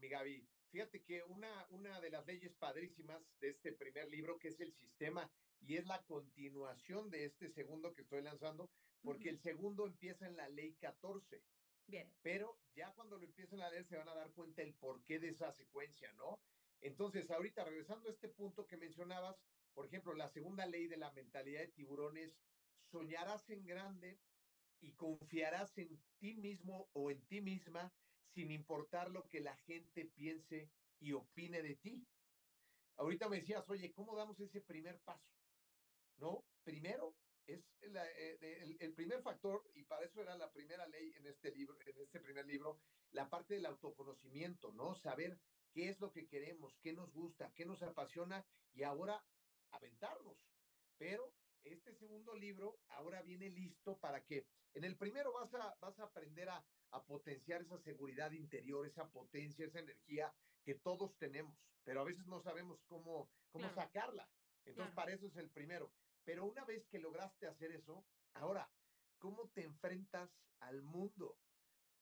mi 0.00 0.08
Gaby. 0.08 0.46
Fíjate 0.74 1.04
que 1.04 1.22
una, 1.28 1.68
una 1.70 2.00
de 2.00 2.10
las 2.10 2.26
leyes 2.26 2.52
padrísimas 2.56 3.22
de 3.38 3.50
este 3.50 3.72
primer 3.72 4.08
libro, 4.08 4.40
que 4.40 4.48
es 4.48 4.58
el 4.58 4.72
sistema, 4.72 5.30
y 5.60 5.76
es 5.76 5.86
la 5.86 6.02
continuación 6.02 7.10
de 7.10 7.26
este 7.26 7.48
segundo 7.48 7.94
que 7.94 8.02
estoy 8.02 8.22
lanzando, 8.22 8.68
porque 9.00 9.28
el 9.28 9.38
segundo 9.38 9.86
empieza 9.86 10.26
en 10.26 10.36
la 10.36 10.48
ley 10.48 10.74
14. 10.80 11.40
Bien. 11.86 12.12
Pero 12.22 12.58
ya 12.74 12.92
cuando 12.94 13.18
lo 13.18 13.24
empiecen 13.24 13.62
a 13.62 13.70
leer 13.70 13.84
se 13.84 13.96
van 13.96 14.08
a 14.08 14.16
dar 14.16 14.32
cuenta 14.32 14.62
el 14.62 14.74
porqué 14.74 15.20
de 15.20 15.28
esa 15.28 15.52
secuencia, 15.52 16.12
¿no? 16.14 16.40
Entonces, 16.80 17.30
ahorita 17.30 17.62
regresando 17.62 18.08
a 18.08 18.12
este 18.12 18.28
punto 18.28 18.66
que 18.66 18.76
mencionabas, 18.76 19.36
por 19.74 19.86
ejemplo, 19.86 20.12
la 20.14 20.28
segunda 20.28 20.66
ley 20.66 20.88
de 20.88 20.96
la 20.96 21.12
mentalidad 21.12 21.60
de 21.60 21.68
tiburones, 21.68 22.36
soñarás 22.90 23.48
en 23.48 23.64
grande 23.64 24.18
y 24.80 24.90
confiarás 24.94 25.78
en 25.78 26.02
ti 26.18 26.34
mismo 26.34 26.88
o 26.94 27.12
en 27.12 27.24
ti 27.26 27.40
misma 27.40 27.92
sin 28.34 28.50
importar 28.50 29.10
lo 29.10 29.28
que 29.28 29.40
la 29.40 29.56
gente 29.58 30.06
piense 30.06 30.70
y 30.98 31.12
opine 31.12 31.62
de 31.62 31.76
ti. 31.76 32.06
Ahorita 32.96 33.28
me 33.28 33.36
decías, 33.36 33.68
oye, 33.68 33.92
¿cómo 33.92 34.16
damos 34.16 34.38
ese 34.40 34.60
primer 34.60 35.00
paso? 35.00 35.32
¿No? 36.16 36.44
Primero 36.62 37.14
es 37.46 37.62
eh, 37.82 38.76
el, 38.80 38.94
primer 38.94 39.22
factor, 39.22 39.62
y 39.74 39.84
para 39.84 40.06
eso 40.06 40.22
era 40.22 40.36
la 40.36 40.50
primera 40.52 40.86
ley 40.86 41.12
en 41.16 41.26
este 41.26 41.50
libro, 41.52 41.76
en 41.84 42.00
este 42.00 42.20
primer 42.20 42.46
libro, 42.46 42.80
la 43.10 43.28
parte 43.28 43.54
del 43.54 43.66
autoconocimiento, 43.66 44.72
¿no? 44.72 44.94
Saber 44.94 45.38
qué 45.72 45.88
es 45.90 46.00
lo 46.00 46.10
que 46.10 46.26
queremos, 46.26 46.78
qué 46.80 46.92
nos 46.92 47.12
gusta, 47.12 47.52
qué 47.54 47.66
nos 47.66 47.82
apasiona 47.82 48.46
y 48.72 48.82
ahora 48.82 49.24
aventarnos. 49.70 50.38
Pero 50.96 51.32
este 51.64 51.94
segundo 51.94 52.34
libro 52.34 52.78
ahora 52.88 53.22
viene 53.22 53.50
listo 53.50 53.98
para 53.98 54.22
que 54.24 54.46
en 54.74 54.84
el 54.84 54.96
primero 54.96 55.32
vas 55.32 55.52
a, 55.54 55.74
vas 55.80 55.98
a 55.98 56.04
aprender 56.04 56.48
a, 56.48 56.64
a 56.90 57.04
potenciar 57.04 57.62
esa 57.62 57.78
seguridad 57.78 58.30
interior, 58.32 58.86
esa 58.86 59.08
potencia, 59.10 59.66
esa 59.66 59.80
energía 59.80 60.32
que 60.62 60.74
todos 60.74 61.16
tenemos, 61.18 61.56
pero 61.84 62.00
a 62.00 62.04
veces 62.04 62.26
no 62.26 62.40
sabemos 62.40 62.80
cómo, 62.86 63.30
cómo 63.50 63.68
sacarla. 63.74 64.28
Entonces, 64.64 64.94
para 64.94 65.12
eso 65.12 65.26
es 65.26 65.36
el 65.36 65.50
primero. 65.50 65.92
Pero 66.24 66.46
una 66.46 66.64
vez 66.64 66.86
que 66.86 66.98
lograste 66.98 67.46
hacer 67.46 67.72
eso, 67.72 68.04
ahora, 68.32 68.70
¿cómo 69.18 69.48
te 69.50 69.62
enfrentas 69.62 70.30
al 70.60 70.82
mundo? 70.82 71.38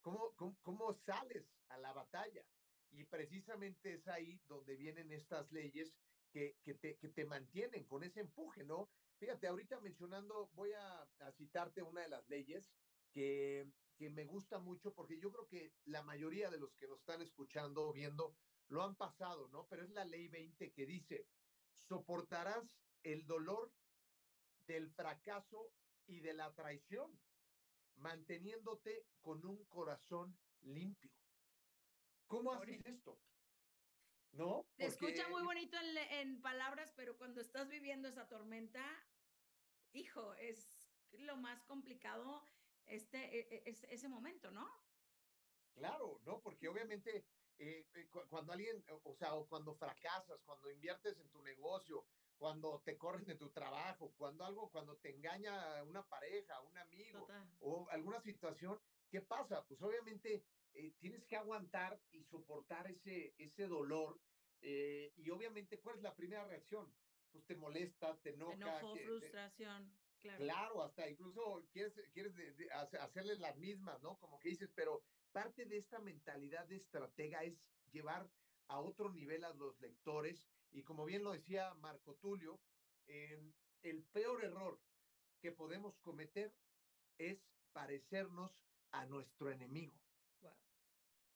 ¿Cómo, 0.01 0.33
cómo, 0.37 0.57
cómo 0.63 0.95
sales 0.95 1.45
a 1.69 1.79
la 1.79 1.93
batalla? 1.93 2.45
Y 2.91 3.05
precisamente 3.05 3.95
es 3.95 4.07
ahí 4.07 4.41
donde 4.47 4.77
vienen 4.77 5.11
estas 5.11 5.51
leyes 5.51 5.93
que, 6.33 6.57
que, 6.65 6.75
te, 6.75 6.97
que 6.97 7.09
te 7.09 7.25
mantienen 7.25 7.85
con 7.87 8.03
ese 8.03 8.21
empuje, 8.21 8.65
¿no? 8.65 8.89
Fíjate, 9.19 9.47
ahorita 9.47 9.81
mencionando, 9.81 10.49
voy 10.55 10.73
a, 10.73 11.03
a 11.03 11.33
citarte 11.33 11.83
una 11.83 12.03
de 12.03 12.09
las 12.09 12.29
leyes 12.29 12.73
que 13.13 13.71
que 14.03 14.11
me 14.11 14.25
gusta 14.25 14.59
mucho 14.59 14.93
porque 14.95 15.19
yo 15.19 15.31
creo 15.31 15.47
que 15.47 15.75
la 15.85 16.03
mayoría 16.03 16.51
de 16.51 16.59
los 16.59 16.75
que 16.75 16.89
nos 16.89 16.99
están 16.99 17.23
escuchando 17.23 17.89
o 17.89 17.93
viendo 17.93 18.35
lo 18.67 18.83
han 18.83 18.97
pasado, 18.97 19.49
¿no? 19.49 19.69
Pero 19.69 19.85
es 19.85 19.91
la 19.91 20.05
ley 20.05 20.29
20 20.29 20.73
que 20.73 20.87
dice, 20.87 21.29
soportarás 21.77 22.81
el 23.03 23.27
dolor 23.27 23.73
del 24.67 24.91
fracaso 24.91 25.73
y 26.07 26.21
de 26.21 26.35
la 26.35 26.53
traición, 26.55 27.21
manteniéndote 27.95 29.07
con 29.21 29.45
un 29.45 29.65
corazón 29.67 30.37
limpio. 30.63 31.13
¿Cómo 32.27 32.53
haces 32.53 32.85
esto? 32.87 33.21
¿No? 34.33 34.67
Te 34.77 34.87
escucha 34.87 35.29
muy 35.29 35.43
bonito 35.43 35.77
en, 35.79 35.97
en, 36.19 36.41
palabras, 36.41 36.93
pero 36.97 37.17
cuando 37.19 37.41
estás 37.41 37.69
viviendo 37.69 38.09
esa 38.09 38.29
tormenta, 38.29 38.83
hijo, 39.93 40.35
es 40.35 40.71
lo 41.13 41.37
más 41.37 41.63
complicado 41.65 42.49
este, 42.87 43.19
e, 43.19 43.63
e, 43.69 43.77
ese 43.91 44.09
momento, 44.09 44.51
¿no? 44.51 44.69
Claro, 45.75 46.21
¿no? 46.25 46.41
Porque 46.41 46.69
obviamente 46.69 47.27
eh, 47.59 47.87
eh, 47.95 48.09
cuando 48.29 48.53
alguien, 48.53 48.85
o 49.05 49.15
sea, 49.15 49.35
o 49.35 49.47
cuando 49.47 49.75
fracasas, 49.75 50.41
cuando 50.45 50.71
inviertes 50.71 51.19
en 51.19 51.29
tu 51.31 51.43
negocio, 51.43 52.05
cuando 52.37 52.81
te 52.85 52.97
corren 52.97 53.25
de 53.25 53.37
tu 53.37 53.51
trabajo, 53.51 54.13
cuando 54.17 54.45
algo, 54.45 54.71
cuando 54.71 54.97
te 54.97 55.11
engaña 55.11 55.83
una 55.85 56.03
pareja, 56.03 56.61
un 56.63 56.77
amigo 56.77 57.29
o 57.61 57.89
alguna 57.91 58.21
situación, 58.21 58.81
¿qué 59.11 59.21
pasa? 59.21 59.65
Pues 59.65 59.81
obviamente 59.81 60.45
eh, 60.75 60.93
tienes 60.99 61.25
que 61.27 61.37
aguantar 61.37 62.01
y 62.13 62.25
soportar 62.25 62.91
ese, 62.91 63.35
ese 63.39 63.67
dolor. 63.67 64.21
y 64.63 65.31
obviamente, 65.31 65.81
¿cuál 65.81 65.97
es 65.97 66.03
la 66.03 66.15
primera 66.15 66.45
reacción? 66.45 66.93
Pues 67.33 67.45
te 67.47 67.57
molesta, 67.57 68.17
te 68.23 68.31
enoja. 68.31 68.55
Enojo, 68.55 68.97
frustración. 68.97 69.93
Claro. 70.21 70.85
hasta 70.85 71.09
incluso 71.11 71.67
quieres, 71.73 71.93
quieres 72.13 72.33
hacerles 73.01 73.41
las 73.41 73.57
mismas, 73.57 74.01
¿no? 74.03 74.17
Como 74.19 74.39
que 74.39 74.51
dices, 74.51 74.71
pero 74.75 75.03
parte 75.33 75.65
de 75.65 75.79
esta 75.79 75.99
mentalidad 75.99 76.65
de 76.69 76.77
estratega 76.77 77.43
es 77.43 77.59
llevar 77.91 78.31
a 78.69 78.79
otro 78.79 79.11
nivel 79.11 79.43
a 79.45 79.53
los 79.55 79.81
lectores 79.81 80.47
y 80.71 80.83
como 80.83 81.05
bien 81.05 81.25
lo 81.25 81.33
decía 81.33 81.75
Marco 81.75 82.15
Tulio, 82.15 82.61
el 83.07 84.05
peor 84.13 84.45
error 84.45 84.81
que 85.41 85.53
podemos 85.53 85.99
cometer 85.99 86.55
es 87.19 87.39
parecernos 87.73 88.63
a 88.93 89.07
nuestro 89.07 89.51
enemigo. 89.51 89.95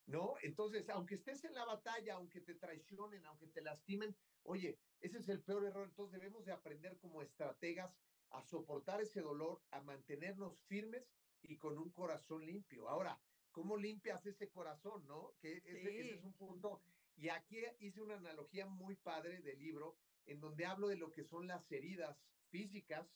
¿No? 0.07 0.35
Entonces, 0.43 0.89
aunque 0.89 1.17
estés 1.17 1.45
en 1.45 1.55
la 1.55 1.65
batalla, 1.65 2.15
aunque 2.15 2.41
te 2.41 2.55
traicionen, 2.55 3.27
aunque 3.27 3.49
te 3.49 3.61
lastimen, 3.61 4.17
oye, 4.45 4.79
ese 5.01 5.19
es 5.19 5.29
el 5.29 5.43
peor 5.43 5.65
error. 5.65 5.89
Entonces 5.89 6.21
debemos 6.21 6.45
de 6.45 6.53
aprender 6.53 6.97
como 6.99 7.23
estrategas 7.23 7.93
a 8.31 8.43
soportar 8.43 9.01
ese 9.01 9.21
dolor, 9.21 9.61
a 9.71 9.81
mantenernos 9.81 10.59
firmes 10.67 11.11
y 11.43 11.57
con 11.57 11.79
un 11.79 11.91
corazón 11.91 12.45
limpio. 12.45 12.89
Ahora, 12.89 13.21
¿cómo 13.51 13.77
limpias 13.77 14.25
ese 14.27 14.49
corazón, 14.49 15.07
no? 15.07 15.35
Que 15.41 15.59
ese, 15.59 16.15
es 16.15 16.23
un 16.23 16.33
punto. 16.35 16.83
Y 17.17 17.29
aquí 17.29 17.63
hice 17.81 18.03
una 18.03 18.17
analogía 18.17 18.67
muy 18.67 18.95
padre 18.97 19.41
del 19.41 19.59
libro 19.59 19.97
en 20.27 20.41
donde 20.41 20.67
hablo 20.67 20.89
de 20.89 20.97
lo 20.97 21.11
que 21.11 21.25
son 21.25 21.47
las 21.47 21.71
heridas 21.73 22.23
físicas 22.51 23.09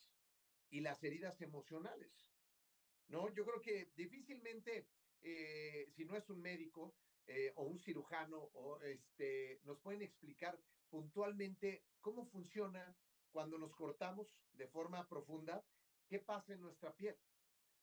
y 0.69 0.79
las 0.81 1.03
heridas 1.03 1.41
emocionales. 1.41 2.11
¿No? 3.07 3.29
Yo 3.33 3.45
creo 3.45 3.61
que 3.61 3.91
difícilmente, 3.95 4.87
eh, 5.21 5.89
si 5.95 6.05
no 6.05 6.15
es 6.15 6.29
un 6.29 6.41
médico 6.41 6.95
eh, 7.27 7.53
o 7.55 7.63
un 7.63 7.79
cirujano, 7.79 8.49
o 8.53 8.79
este, 8.81 9.61
nos 9.63 9.79
pueden 9.79 10.01
explicar 10.01 10.59
puntualmente 10.89 11.85
cómo 12.01 12.25
funciona 12.25 12.95
cuando 13.31 13.57
nos 13.57 13.73
cortamos 13.75 14.27
de 14.53 14.67
forma 14.67 15.07
profunda, 15.07 15.63
¿qué 16.07 16.19
pasa 16.19 16.53
en 16.53 16.61
nuestra 16.61 16.93
piel? 16.95 17.17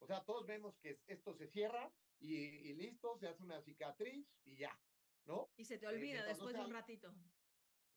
O 0.01 0.07
sea, 0.07 0.25
todos 0.25 0.47
vemos 0.47 0.77
que 0.79 1.01
esto 1.07 1.35
se 1.35 1.49
cierra 1.49 1.93
y, 2.21 2.75
listo, 2.75 3.17
se 3.19 3.29
hace 3.29 3.43
una 3.43 3.63
cicatriz 3.63 4.27
y 4.45 4.57
ya, 4.57 4.79
¿no? 5.25 5.51
Y 5.57 5.65
se 5.65 5.79
te 5.79 5.87
olvida 5.87 6.25
después 6.27 6.55
de 6.55 6.61
un 6.61 6.73
ratito. 6.73 7.15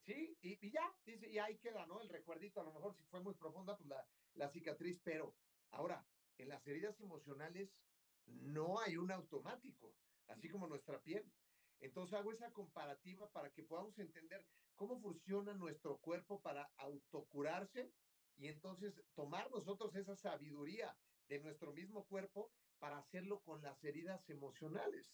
Sí, 0.00 0.36
y, 0.40 0.70
ya, 0.70 0.92
dice, 1.04 1.28
y 1.28 1.38
ahí 1.38 1.58
queda, 1.58 1.86
¿no? 1.86 2.00
El 2.00 2.08
recuerdito, 2.08 2.60
a 2.60 2.64
lo 2.64 2.72
mejor 2.72 2.94
si 2.96 3.04
fue 3.04 3.20
muy 3.20 3.34
profunda, 3.34 3.76
pues 3.76 3.88
la, 3.88 4.04
la 4.34 4.48
cicatriz, 4.48 5.00
pero 5.04 5.36
ahora, 5.70 6.04
en 6.38 6.48
las 6.48 6.66
heridas 6.66 6.98
emocionales 7.00 7.70
no 8.26 8.78
hay 8.80 8.96
un 8.96 9.10
automático, 9.10 9.94
así 10.28 10.48
como 10.48 10.66
nuestra 10.66 11.00
piel. 11.00 11.24
Entonces 11.80 12.14
hago 12.14 12.32
esa 12.32 12.50
comparativa 12.52 13.28
para 13.30 13.50
que 13.50 13.64
podamos 13.64 13.98
entender 13.98 14.46
cómo 14.76 15.00
funciona 15.00 15.54
nuestro 15.54 15.98
cuerpo 15.98 16.40
para 16.40 16.70
autocurarse 16.76 17.92
y 18.36 18.48
entonces 18.48 19.02
tomar 19.14 19.50
nosotros 19.50 19.94
esa 19.96 20.16
sabiduría 20.16 20.96
de 21.28 21.40
nuestro 21.40 21.72
mismo 21.72 22.04
cuerpo 22.04 22.50
para 22.78 22.98
hacerlo 22.98 23.40
con 23.40 23.62
las 23.62 23.82
heridas 23.84 24.28
emocionales. 24.28 25.12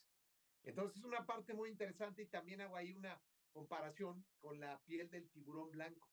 Entonces 0.62 0.98
es 0.98 1.04
una 1.04 1.24
parte 1.26 1.54
muy 1.54 1.70
interesante 1.70 2.22
y 2.22 2.26
también 2.26 2.60
hago 2.60 2.76
ahí 2.76 2.92
una 2.92 3.20
comparación 3.52 4.24
con 4.40 4.60
la 4.60 4.80
piel 4.84 5.10
del 5.10 5.30
tiburón 5.30 5.70
blanco. 5.70 6.08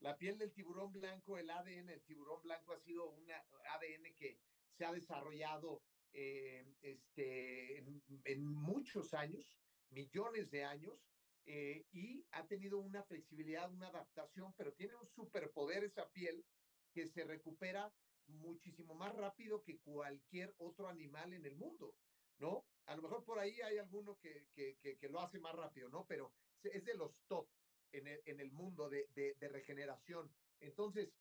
La 0.00 0.16
piel 0.16 0.38
del 0.38 0.52
tiburón 0.52 0.92
blanco, 0.92 1.36
el 1.36 1.50
ADN 1.50 1.86
del 1.86 2.02
tiburón 2.02 2.40
blanco 2.42 2.72
ha 2.72 2.80
sido 2.80 3.10
un 3.10 3.30
ADN 3.30 4.14
que 4.16 4.38
se 4.72 4.84
ha 4.84 4.92
desarrollado 4.92 5.82
eh, 6.12 6.66
este, 6.82 7.78
en, 8.24 8.46
muchos 8.46 9.14
años, 9.14 9.58
millones 9.90 10.50
de 10.50 10.64
años, 10.64 10.98
eh, 11.46 11.86
y 11.92 12.24
ha 12.32 12.46
tenido 12.46 12.78
una 12.78 13.02
flexibilidad, 13.02 13.72
una 13.72 13.88
adaptación, 13.88 14.52
pero 14.56 14.72
tiene 14.72 14.94
un 14.96 15.06
superpoder 15.06 15.84
esa 15.84 16.08
piel 16.10 16.44
que 16.92 17.06
se 17.06 17.24
recupera 17.24 17.92
muchísimo 18.26 18.94
más 18.94 19.14
rápido 19.14 19.62
que 19.62 19.78
cualquier 19.78 20.54
otro 20.58 20.88
animal 20.88 21.32
en 21.32 21.44
el 21.46 21.56
mundo, 21.56 21.94
¿no? 22.38 22.64
A 22.86 22.96
lo 22.96 23.02
mejor 23.02 23.24
por 23.24 23.38
ahí 23.38 23.60
hay 23.60 23.78
alguno 23.78 24.18
que, 24.18 24.46
que, 24.54 24.76
que, 24.80 25.08
lo 25.08 25.20
hace 25.20 25.38
más 25.38 25.54
rápido, 25.54 25.88
¿no? 25.88 26.06
Pero 26.06 26.32
es 26.62 26.84
de 26.84 26.94
los 26.94 27.16
top 27.26 27.48
en 27.92 28.06
el, 28.06 28.20
en 28.26 28.40
el 28.40 28.52
mundo 28.52 28.88
de, 28.88 29.08
de, 29.14 29.34
de 29.34 29.48
regeneración. 29.48 30.30
Entonces, 30.60 31.12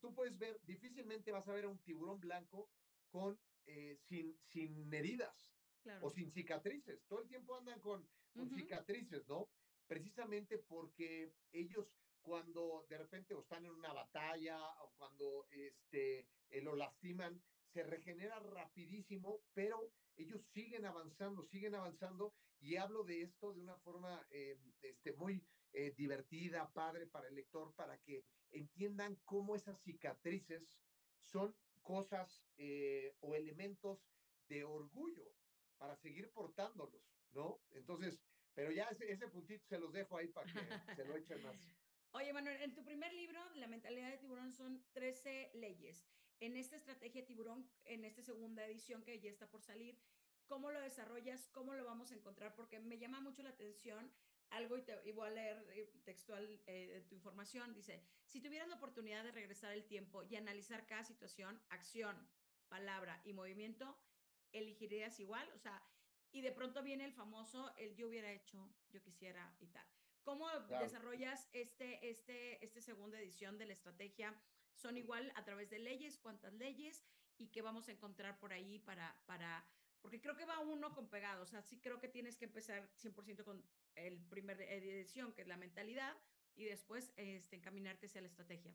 tú 0.00 0.14
puedes 0.14 0.38
ver, 0.38 0.60
difícilmente 0.62 1.32
vas 1.32 1.46
a 1.48 1.52
ver 1.52 1.64
a 1.64 1.68
un 1.68 1.78
tiburón 1.78 2.20
blanco 2.20 2.68
con, 3.10 3.38
eh, 3.66 3.96
sin, 4.08 4.36
sin 4.44 4.92
heridas 4.92 5.52
o 6.00 6.10
sin 6.10 6.30
cicatrices. 6.30 7.04
Todo 7.08 7.22
el 7.22 7.28
tiempo 7.28 7.56
andan 7.56 7.80
con, 7.80 8.08
con 8.32 8.48
cicatrices, 8.50 9.26
¿no? 9.28 9.48
Precisamente 9.86 10.58
porque 10.58 11.32
ellos 11.52 11.86
cuando 12.22 12.86
de 12.88 12.98
repente 12.98 13.34
o 13.34 13.40
están 13.40 13.66
en 13.66 13.72
una 13.72 13.92
batalla 13.92 14.58
o 14.80 14.92
cuando 14.96 15.46
este, 15.50 16.26
eh, 16.50 16.62
lo 16.62 16.76
lastiman, 16.76 17.42
se 17.72 17.82
regenera 17.82 18.38
rapidísimo, 18.38 19.40
pero 19.54 19.90
ellos 20.16 20.42
siguen 20.52 20.84
avanzando, 20.84 21.42
siguen 21.42 21.74
avanzando 21.74 22.34
y 22.60 22.76
hablo 22.76 23.02
de 23.02 23.22
esto 23.22 23.52
de 23.52 23.60
una 23.60 23.76
forma 23.78 24.24
eh, 24.30 24.56
este, 24.82 25.12
muy 25.14 25.44
eh, 25.72 25.92
divertida, 25.96 26.70
padre 26.72 27.06
para 27.06 27.28
el 27.28 27.34
lector, 27.34 27.74
para 27.74 27.98
que 27.98 28.24
entiendan 28.50 29.16
cómo 29.24 29.56
esas 29.56 29.80
cicatrices 29.82 30.78
son 31.18 31.54
cosas 31.82 32.44
o 33.20 33.34
elementos 33.34 33.98
de 34.48 34.64
orgullo 34.64 35.32
para 35.78 35.96
seguir 35.96 36.30
portándolos, 36.30 37.02
¿no? 37.32 37.60
Entonces, 37.70 38.20
pero 38.54 38.70
ya 38.70 38.84
ese, 38.84 39.10
ese 39.10 39.28
puntito 39.28 39.64
se 39.66 39.78
los 39.78 39.92
dejo 39.92 40.16
ahí 40.16 40.28
para 40.28 40.46
que 40.52 40.94
se 40.94 41.04
lo 41.04 41.16
echen 41.16 41.42
más. 41.42 41.56
Oye, 42.12 42.32
Manuel, 42.32 42.60
en 42.60 42.74
tu 42.74 42.84
primer 42.84 43.12
libro, 43.14 43.40
La 43.54 43.66
mentalidad 43.66 44.10
de 44.10 44.18
tiburón, 44.18 44.52
son 44.52 44.84
13 44.92 45.52
leyes. 45.54 46.06
En 46.40 46.56
esta 46.56 46.76
estrategia 46.76 47.24
tiburón, 47.24 47.70
en 47.84 48.04
esta 48.04 48.22
segunda 48.22 48.66
edición 48.66 49.02
que 49.02 49.18
ya 49.18 49.30
está 49.30 49.48
por 49.48 49.62
salir, 49.62 49.98
¿cómo 50.46 50.70
lo 50.70 50.80
desarrollas? 50.80 51.48
¿Cómo 51.48 51.72
lo 51.74 51.84
vamos 51.84 52.12
a 52.12 52.14
encontrar? 52.14 52.54
Porque 52.54 52.80
me 52.80 52.98
llama 52.98 53.20
mucho 53.20 53.42
la 53.42 53.50
atención 53.50 54.12
algo 54.52 54.76
y, 54.76 54.82
te, 54.82 54.94
voy 55.12 55.28
a 55.28 55.30
leer 55.30 55.66
eh, 55.74 55.92
textual 56.04 56.60
eh, 56.66 57.04
tu 57.08 57.14
información. 57.14 57.74
Dice, 57.74 58.02
si 58.26 58.40
tuvieras 58.40 58.68
la 58.68 58.76
oportunidad 58.76 59.24
de 59.24 59.32
regresar 59.32 59.72
el 59.72 59.84
tiempo 59.84 60.22
y 60.24 60.36
analizar 60.36 60.86
cada 60.86 61.04
situación, 61.04 61.60
acción, 61.70 62.16
palabra 62.68 63.20
y 63.24 63.32
movimiento, 63.32 63.98
¿elegirías 64.52 65.18
igual? 65.20 65.48
O 65.54 65.58
sea, 65.58 65.82
y 66.30 66.40
de 66.40 66.52
pronto 66.52 66.82
viene 66.82 67.04
el 67.04 67.12
famoso, 67.12 67.72
el 67.76 67.94
yo 67.94 68.08
hubiera 68.08 68.30
hecho, 68.32 68.74
yo 68.90 69.02
quisiera 69.02 69.54
y 69.60 69.66
tal. 69.68 69.86
¿Cómo 70.22 70.48
desarrollas 70.80 71.48
este, 71.52 72.08
este, 72.08 72.64
este 72.64 72.80
segunda 72.80 73.18
edición 73.18 73.58
de 73.58 73.66
la 73.66 73.72
estrategia? 73.72 74.34
¿Son 74.74 74.96
igual 74.96 75.32
a 75.34 75.44
través 75.44 75.68
de 75.68 75.80
leyes? 75.80 76.18
¿Cuántas 76.18 76.54
leyes? 76.54 77.04
¿Y 77.38 77.48
qué 77.48 77.60
vamos 77.60 77.88
a 77.88 77.92
encontrar 77.92 78.38
por 78.38 78.52
ahí 78.52 78.78
para, 78.78 79.20
para, 79.26 79.66
porque 80.00 80.20
creo 80.20 80.36
que 80.36 80.44
va 80.44 80.60
uno 80.60 80.94
con 80.94 81.08
pegado, 81.08 81.42
o 81.42 81.46
sea, 81.46 81.60
sí 81.60 81.80
creo 81.80 81.98
que 81.98 82.08
tienes 82.08 82.36
que 82.36 82.44
empezar 82.44 82.88
100% 82.96 83.44
con 83.44 83.64
el 83.94 84.20
primer 84.26 84.60
edición, 84.60 85.32
que 85.32 85.42
es 85.42 85.48
la 85.48 85.56
mentalidad, 85.56 86.16
y 86.54 86.64
después 86.64 87.12
este, 87.16 87.56
encaminarte 87.56 88.06
hacia 88.06 88.20
la 88.20 88.28
estrategia. 88.28 88.74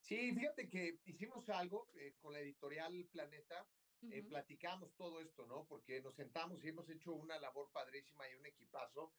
Sí, 0.00 0.32
fíjate 0.32 0.68
que 0.68 1.00
hicimos 1.04 1.48
algo 1.48 1.88
eh, 1.94 2.14
con 2.20 2.32
la 2.32 2.40
editorial 2.40 3.08
Planeta, 3.10 3.68
eh, 4.10 4.22
platicamos 4.22 4.94
todo 4.96 5.20
esto, 5.20 5.46
¿no? 5.46 5.66
Porque 5.68 6.00
nos 6.00 6.16
sentamos 6.16 6.64
y 6.64 6.68
hemos 6.68 6.88
hecho 6.88 7.12
una 7.12 7.38
labor 7.38 7.70
padrísima 7.70 8.28
y 8.28 8.34
un 8.34 8.46
equipazo 8.46 9.14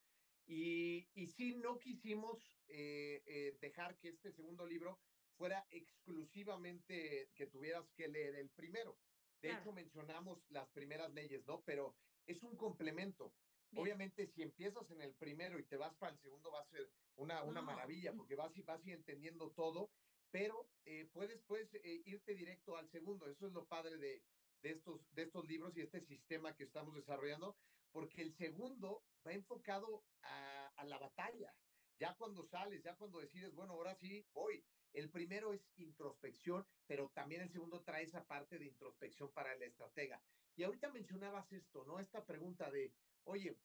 y, 0.45 1.07
y 1.13 1.27
sí, 1.27 1.55
no 1.55 1.79
quisimos 1.79 2.61
eh, 2.67 3.23
eh, 3.25 3.57
dejar 3.61 3.97
que 3.97 4.09
este 4.09 4.31
segundo 4.31 4.65
libro 4.65 4.99
fuera 5.37 5.65
exclusivamente 5.71 7.31
que 7.33 7.47
tuvieras 7.47 7.89
que 7.91 8.07
leer 8.07 8.35
el 8.35 8.49
primero. 8.49 8.99
De 9.41 9.51
hecho, 9.51 9.73
mencionamos 9.73 10.45
las 10.49 10.69
primeras 10.69 11.11
leyes, 11.13 11.45
¿no? 11.45 11.63
Pero 11.63 11.95
es 12.25 12.43
un 12.43 12.55
complemento. 12.55 13.33
Obviamente, 13.75 14.27
si 14.27 14.43
empiezas 14.43 14.89
en 14.91 15.01
el 15.01 15.13
primero 15.13 15.59
y 15.59 15.63
te 15.63 15.77
vas 15.77 15.95
para 15.95 16.13
el 16.13 16.19
segundo, 16.19 16.51
va 16.51 16.61
a 16.61 16.69
ser 16.69 16.89
una, 17.15 17.43
una 17.43 17.61
maravilla, 17.61 18.13
porque 18.13 18.35
vas 18.35 18.55
y 18.55 18.61
vas 18.61 18.85
y 18.85 18.91
entendiendo 18.91 19.51
todo, 19.51 19.89
pero 20.31 20.67
eh, 20.85 21.09
puedes, 21.13 21.41
puedes 21.43 21.69
irte 22.05 22.33
directo 22.35 22.77
al 22.77 22.89
segundo. 22.89 23.27
Eso 23.29 23.47
es 23.47 23.53
lo 23.53 23.65
padre 23.65 23.97
de, 23.97 24.21
de, 24.61 24.71
estos, 24.71 25.01
de 25.13 25.23
estos 25.23 25.45
libros 25.47 25.75
y 25.75 25.81
este 25.81 26.01
sistema 26.01 26.55
que 26.55 26.63
estamos 26.63 26.95
desarrollando, 26.95 27.55
porque 27.91 28.21
el 28.21 28.33
segundo 28.35 29.03
va 29.25 29.33
enfocado 29.33 30.03
a, 30.21 30.67
a 30.75 30.85
la 30.85 30.97
batalla. 30.97 31.53
Ya 31.99 32.15
cuando 32.15 32.43
sales, 32.45 32.83
ya 32.83 32.95
cuando 32.95 33.19
decides, 33.19 33.53
bueno, 33.53 33.73
ahora 33.73 33.95
sí 33.95 34.25
voy. 34.33 34.63
El 34.93 35.09
primero 35.09 35.53
es 35.53 35.61
introspección, 35.77 36.65
pero 36.85 37.09
también 37.13 37.41
el 37.41 37.51
segundo 37.51 37.81
trae 37.81 38.03
esa 38.03 38.25
parte 38.25 38.59
de 38.59 38.65
introspección 38.65 39.31
para 39.31 39.53
el 39.53 39.63
estratega. 39.63 40.21
Y 40.55 40.63
ahorita 40.63 40.89
mencionabas 40.91 41.51
esto, 41.51 41.83
¿no? 41.85 41.99
Esta 41.99 42.23
pregunta 42.25 42.69
de, 42.69 42.93
oye, 43.25 43.57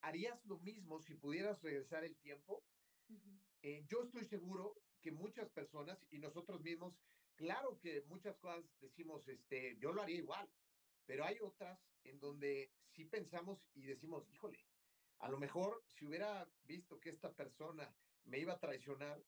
¿harías 0.00 0.44
lo 0.46 0.58
mismo 0.58 1.00
si 1.00 1.14
pudieras 1.14 1.60
regresar 1.62 2.04
el 2.04 2.16
tiempo? 2.16 2.64
eh, 3.62 3.84
yo 3.88 4.02
estoy 4.02 4.24
seguro 4.24 4.76
que 5.00 5.12
muchas 5.12 5.48
personas 5.50 5.98
y 6.10 6.18
nosotros 6.18 6.60
mismos, 6.60 6.94
claro 7.36 7.78
que 7.78 8.02
muchas 8.02 8.36
cosas 8.38 8.64
decimos, 8.80 9.26
este, 9.28 9.76
yo 9.78 9.92
lo 9.92 10.02
haría 10.02 10.18
igual, 10.18 10.48
pero 11.06 11.24
hay 11.24 11.38
otras 11.40 11.80
en 12.04 12.18
donde 12.20 12.70
sí 12.90 13.04
pensamos 13.04 13.58
y 13.74 13.82
decimos, 13.86 14.28
híjole, 14.30 14.64
a 15.18 15.28
lo 15.28 15.38
mejor 15.38 15.82
si 15.88 16.06
hubiera 16.06 16.48
visto 16.64 17.00
que 17.00 17.10
esta 17.10 17.32
persona 17.32 17.92
me 18.24 18.38
iba 18.38 18.54
a 18.54 18.58
traicionar, 18.58 19.22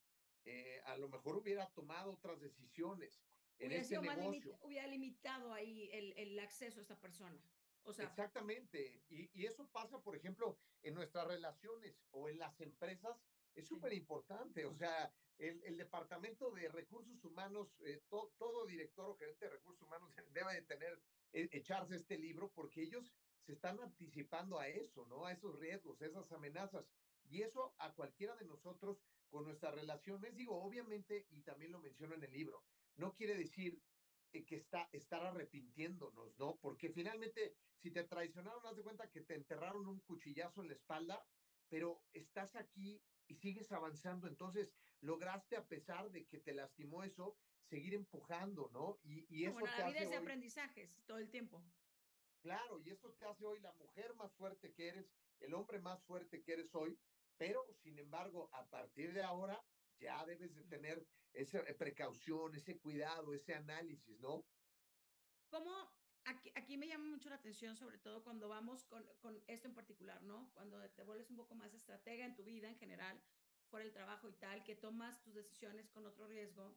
eh, 0.45 0.81
a 0.87 0.97
lo 0.97 1.09
mejor 1.09 1.37
hubiera 1.37 1.69
tomado 1.71 2.13
otras 2.13 2.41
decisiones 2.41 3.23
en 3.59 3.69
hubiera 3.69 3.83
este 3.83 4.01
negocio. 4.01 4.59
hubiera 4.63 4.87
limitado 4.87 5.53
ahí 5.53 5.91
el, 5.93 6.13
el, 6.17 6.39
acceso 6.39 6.79
a 6.79 6.83
esta 6.83 6.99
persona. 6.99 7.43
O 7.85 7.93
sea, 7.93 8.07
Exactamente. 8.07 9.03
Y, 9.09 9.31
y, 9.33 9.47
eso 9.47 9.67
pasa, 9.69 10.01
por 10.01 10.17
ejemplo, 10.17 10.59
en 10.83 10.95
nuestras 10.95 11.27
relaciones 11.27 11.97
o 12.11 12.29
en 12.29 12.39
las 12.39 12.61
empresas. 12.61 13.17
Es 13.55 13.67
súper 13.67 13.93
importante. 13.93 14.65
O 14.67 14.75
sea, 14.75 15.13
el, 15.39 15.63
el, 15.65 15.77
departamento 15.77 16.51
de 16.51 16.69
recursos 16.69 17.25
humanos, 17.25 17.69
eh, 17.85 18.03
todo 18.09 18.67
director 18.67 19.11
o 19.11 19.17
gerente 19.17 19.47
de 19.47 19.53
recursos 19.53 19.83
humanos 19.83 20.15
debe 20.33 20.55
de 20.55 20.63
tener, 20.63 21.01
eh, 21.33 21.49
echarse 21.53 21.97
este 21.97 22.19
libro 22.19 22.51
porque 22.55 22.83
ellos 22.83 23.13
se 23.45 23.53
están 23.53 23.81
anticipando 23.81 24.59
a 24.59 24.69
eso, 24.69 25.07
¿no? 25.07 25.27
A 25.27 25.33
esos 25.33 25.59
riesgos, 25.59 26.01
a 26.01 26.07
esas 26.07 26.31
amenazas. 26.33 26.87
Y 27.25 27.43
eso 27.43 27.75
a 27.79 27.93
cualquiera 27.93 28.37
de 28.37 28.45
nosotros 28.45 29.03
con 29.29 29.45
nuestras 29.45 29.75
relaciones, 29.75 30.35
digo, 30.35 30.61
obviamente, 30.61 31.27
y 31.31 31.43
también 31.43 31.73
lo 31.73 31.79
menciono 31.79 32.15
en 32.15 32.25
el 32.25 32.33
libro, 32.33 32.65
no 32.97 33.15
quiere 33.15 33.37
decir 33.37 33.81
que 34.31 34.57
está, 34.57 34.89
estar 34.93 35.23
arrepintiéndonos, 35.25 36.39
¿no? 36.39 36.57
Porque 36.61 36.91
finalmente, 36.91 37.57
si 37.83 37.91
te 37.91 38.05
traicionaron, 38.05 38.65
haz 38.67 38.77
de 38.77 38.83
cuenta 38.83 39.11
que 39.11 39.23
te 39.23 39.35
enterraron 39.35 39.87
un 39.87 40.01
cuchillazo 40.01 40.63
en 40.63 40.69
la 40.69 40.75
espalda, 40.75 41.27
pero 41.69 42.03
estás 42.13 42.57
aquí 42.57 43.03
y 43.27 43.35
sigues 43.35 43.71
avanzando, 43.73 44.27
entonces 44.27 44.75
lograste, 45.01 45.57
a 45.57 45.67
pesar 45.67 46.11
de 46.11 46.27
que 46.27 46.39
te 46.39 46.53
lastimó 46.53 47.03
eso, 47.03 47.37
seguir 47.69 47.95
empujando, 47.95 48.69
¿no? 48.73 48.99
Y, 49.03 49.27
y 49.35 49.45
eso 49.45 49.55
bueno, 49.55 49.69
la 49.79 49.89
vida 49.89 50.01
es 50.01 50.11
de 50.11 50.17
aprendizajes 50.17 50.91
todo 51.07 51.19
el 51.19 51.31
tiempo. 51.31 51.63
Claro, 52.43 52.81
y 52.81 52.91
eso 52.91 53.13
te 53.15 53.27
hace 53.27 53.45
hoy 53.45 53.61
la 53.61 53.73
mujer 53.75 54.15
más 54.15 54.33
fuerte 54.35 54.73
que 54.73 54.89
eres, 54.89 55.07
el 55.41 55.55
hombre 55.55 55.79
más 55.79 56.03
fuerte 56.05 56.43
que 56.43 56.53
eres 56.55 56.75
hoy, 56.75 56.99
pero 57.37 57.65
sin 57.83 57.99
embargo, 57.99 58.49
a 58.53 58.67
partir 58.69 59.13
de 59.13 59.23
ahora 59.23 59.63
ya 60.01 60.25
debes 60.27 60.55
de 60.55 60.65
tener 60.65 61.07
esa 61.33 61.61
eh, 61.61 61.75
precaución, 61.75 62.55
ese 62.55 62.79
cuidado, 62.79 63.33
ese 63.35 63.55
análisis, 63.55 64.19
¿no? 64.21 64.45
¿Cómo? 65.49 65.71
Aquí, 66.25 66.53
aquí 66.55 66.77
me 66.77 66.87
llama 66.87 67.07
mucho 67.07 67.31
la 67.31 67.37
atención, 67.37 67.77
sobre 67.77 67.99
todo 67.99 68.23
cuando 68.23 68.49
vamos 68.49 68.85
con, 68.85 69.05
con 69.21 69.43
esto 69.47 69.69
en 69.69 69.75
particular, 69.75 70.23
¿no? 70.23 70.51
Cuando 70.53 70.79
te 70.91 71.03
vuelves 71.03 71.31
un 71.31 71.37
poco 71.37 71.55
más 71.55 71.73
estratega 71.75 72.27
en 72.27 72.35
tu 72.35 72.45
vida 72.45 72.69
en 72.69 72.77
general, 72.77 73.21
fuera 73.71 73.87
el 73.87 73.93
trabajo 73.93 74.29
y 74.29 74.33
tal, 74.35 74.63
que 74.65 74.77
tomas 74.77 75.23
tus 75.23 75.35
decisiones 75.35 75.89
con 75.89 76.07
otro 76.07 76.27
riesgo 76.27 76.77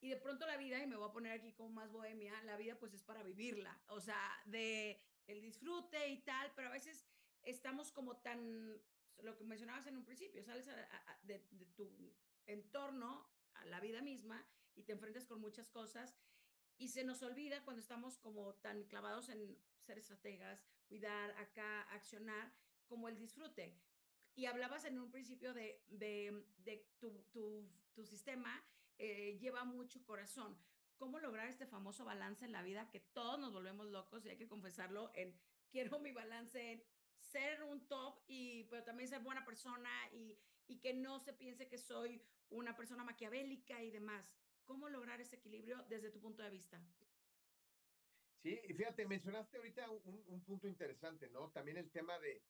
y 0.00 0.08
de 0.08 0.16
pronto 0.16 0.46
la 0.46 0.56
vida, 0.56 0.82
y 0.82 0.86
me 0.86 0.96
voy 0.96 1.08
a 1.08 1.12
poner 1.12 1.32
aquí 1.32 1.52
como 1.52 1.70
más 1.70 1.90
bohemia, 1.92 2.32
la 2.44 2.56
vida 2.56 2.78
pues 2.78 2.94
es 2.94 3.02
para 3.02 3.22
vivirla, 3.22 3.78
o 3.88 4.00
sea, 4.00 4.18
de 4.46 4.98
el 5.26 5.42
disfrute 5.42 6.08
y 6.08 6.22
tal, 6.22 6.50
pero 6.56 6.68
a 6.68 6.72
veces 6.72 7.06
estamos 7.42 7.92
como 7.92 8.16
tan, 8.16 8.80
lo 9.18 9.36
que 9.36 9.44
mencionabas 9.44 9.86
en 9.86 9.98
un 9.98 10.04
principio, 10.04 10.42
sales 10.42 10.66
de, 10.66 11.38
de, 11.50 11.66
tu 11.76 11.84
entorno 12.46 13.28
a 13.54 13.64
la 13.66 13.80
vida 13.80 14.02
misma 14.02 14.46
y 14.74 14.82
te 14.84 14.92
enfrentas 14.92 15.26
con 15.26 15.40
muchas 15.40 15.68
cosas 15.68 16.16
y 16.78 16.88
se 16.88 17.04
nos 17.04 17.22
olvida 17.22 17.62
cuando 17.64 17.80
estamos 17.80 18.18
como 18.18 18.54
tan 18.54 18.84
clavados 18.84 19.28
en 19.28 19.58
ser 19.80 19.98
estrategas, 19.98 20.64
cuidar 20.88 21.30
acá, 21.32 21.82
accionar, 21.92 22.52
como 22.86 23.08
el 23.08 23.18
disfrute. 23.18 23.76
Y 24.34 24.46
hablabas 24.46 24.84
en 24.84 24.98
un 24.98 25.10
principio 25.10 25.52
de, 25.52 25.84
de, 25.88 26.46
de 26.64 26.88
tu, 26.98 27.22
tu, 27.32 27.68
tu 27.92 28.04
sistema 28.04 28.64
eh, 28.98 29.38
lleva 29.38 29.64
mucho 29.64 30.04
corazón. 30.04 30.56
¿Cómo 30.96 31.18
lograr 31.18 31.48
este 31.48 31.66
famoso 31.66 32.04
balance 32.04 32.44
en 32.44 32.52
la 32.52 32.62
vida 32.62 32.90
que 32.90 33.00
todos 33.00 33.38
nos 33.38 33.52
volvemos 33.52 33.86
locos 33.86 34.24
y 34.24 34.30
hay 34.30 34.36
que 34.36 34.48
confesarlo 34.48 35.10
en 35.14 35.34
quiero 35.70 35.98
mi 35.98 36.12
balance 36.12 36.72
en 36.72 36.84
ser 37.32 37.62
un 37.62 37.86
top 37.88 38.14
y 38.28 38.64
pero 38.70 38.82
también 38.84 39.08
ser 39.08 39.20
buena 39.22 39.44
persona 39.44 39.90
y, 40.12 40.38
y 40.66 40.80
que 40.80 40.92
no 40.94 41.18
se 41.20 41.32
piense 41.32 41.68
que 41.68 41.78
soy 41.78 42.22
una 42.50 42.74
persona 42.76 43.04
maquiavélica 43.04 43.82
y 43.82 43.90
demás. 43.90 44.26
cómo 44.64 44.88
lograr 44.88 45.20
ese 45.20 45.36
equilibrio 45.36 45.76
desde 45.88 46.10
tu 46.10 46.20
punto 46.20 46.42
de 46.42 46.50
vista. 46.50 46.78
Sí, 48.42 48.58
y 48.68 48.72
fíjate, 48.74 49.04
mencionaste 49.06 49.56
ahorita 49.58 49.90
un, 49.90 50.24
un 50.28 50.44
punto 50.44 50.66
interesante, 50.68 51.28
¿no? 51.28 51.50
También 51.50 51.76
el 51.76 51.90
tema 51.90 52.18
de, 52.20 52.42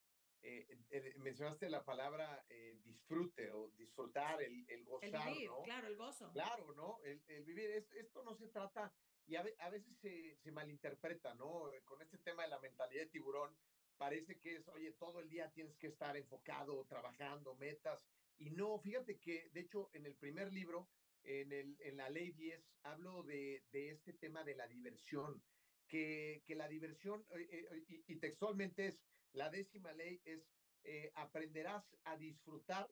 eh, 0.43 0.67
eh, 0.91 1.15
mencionaste 1.19 1.69
la 1.69 1.83
palabra 1.85 2.45
eh, 2.49 2.79
disfrute 2.85 3.51
o 3.53 3.71
disfrutar, 3.71 4.41
el, 4.43 4.65
el 4.69 4.85
gozar, 4.85 5.29
el 5.29 5.35
vivir, 5.35 5.51
¿no? 5.51 5.63
Claro, 5.63 5.87
el 5.89 5.97
gozo. 5.97 6.31
Claro, 6.33 6.75
¿no? 6.75 7.01
El, 7.05 7.23
el 7.27 7.45
vivir, 7.45 7.71
esto, 7.71 7.95
esto, 7.97 8.23
no 8.23 8.35
se 8.35 8.49
trata, 8.49 8.95
y 9.27 9.37
a, 9.37 9.45
a 9.59 9.71
veces 9.71 9.97
se, 9.99 10.37
se, 10.37 10.53
malinterpreta, 10.53 11.35
¿no? 11.35 11.71
Con 11.85 12.01
este 12.03 12.19
tema 12.19 12.43
de 12.45 12.49
la 12.51 12.61
mentalidad 12.61 13.03
de 13.05 13.11
tiburón, 13.11 13.57
parece 14.01 14.41
que 14.41 14.57
es, 14.57 14.67
oye, 14.69 14.93
todo 14.93 15.21
el 15.21 15.29
día 15.29 15.51
tienes 15.51 15.77
que 15.77 15.89
estar 15.89 16.17
enfocado, 16.17 16.87
trabajando, 16.87 17.55
metas, 17.57 18.03
y 18.39 18.49
no, 18.49 18.79
fíjate 18.79 19.19
que, 19.19 19.51
de 19.53 19.61
hecho, 19.61 19.91
en 19.93 20.07
el 20.07 20.15
primer 20.17 20.51
libro, 20.51 20.89
en, 21.23 21.53
el, 21.53 21.77
en 21.81 21.99
la 21.99 22.09
ley 22.09 22.33
10, 22.33 22.67
hablo 22.85 23.23
de, 23.25 23.63
de 23.73 23.91
este 23.91 24.15
tema 24.15 24.43
de 24.43 24.55
la 24.55 24.67
diversión, 24.69 25.43
que, 25.87 26.43
que 26.47 26.55
la 26.55 26.67
diversión, 26.67 27.27
eh, 27.37 27.85
y, 27.89 28.03
y 28.11 28.17
textualmente 28.17 28.87
es, 28.87 29.03
la 29.33 29.51
décima 29.51 29.93
ley 29.93 30.19
es, 30.25 30.49
eh, 30.85 31.13
aprenderás 31.15 31.85
a 32.05 32.17
disfrutar 32.17 32.89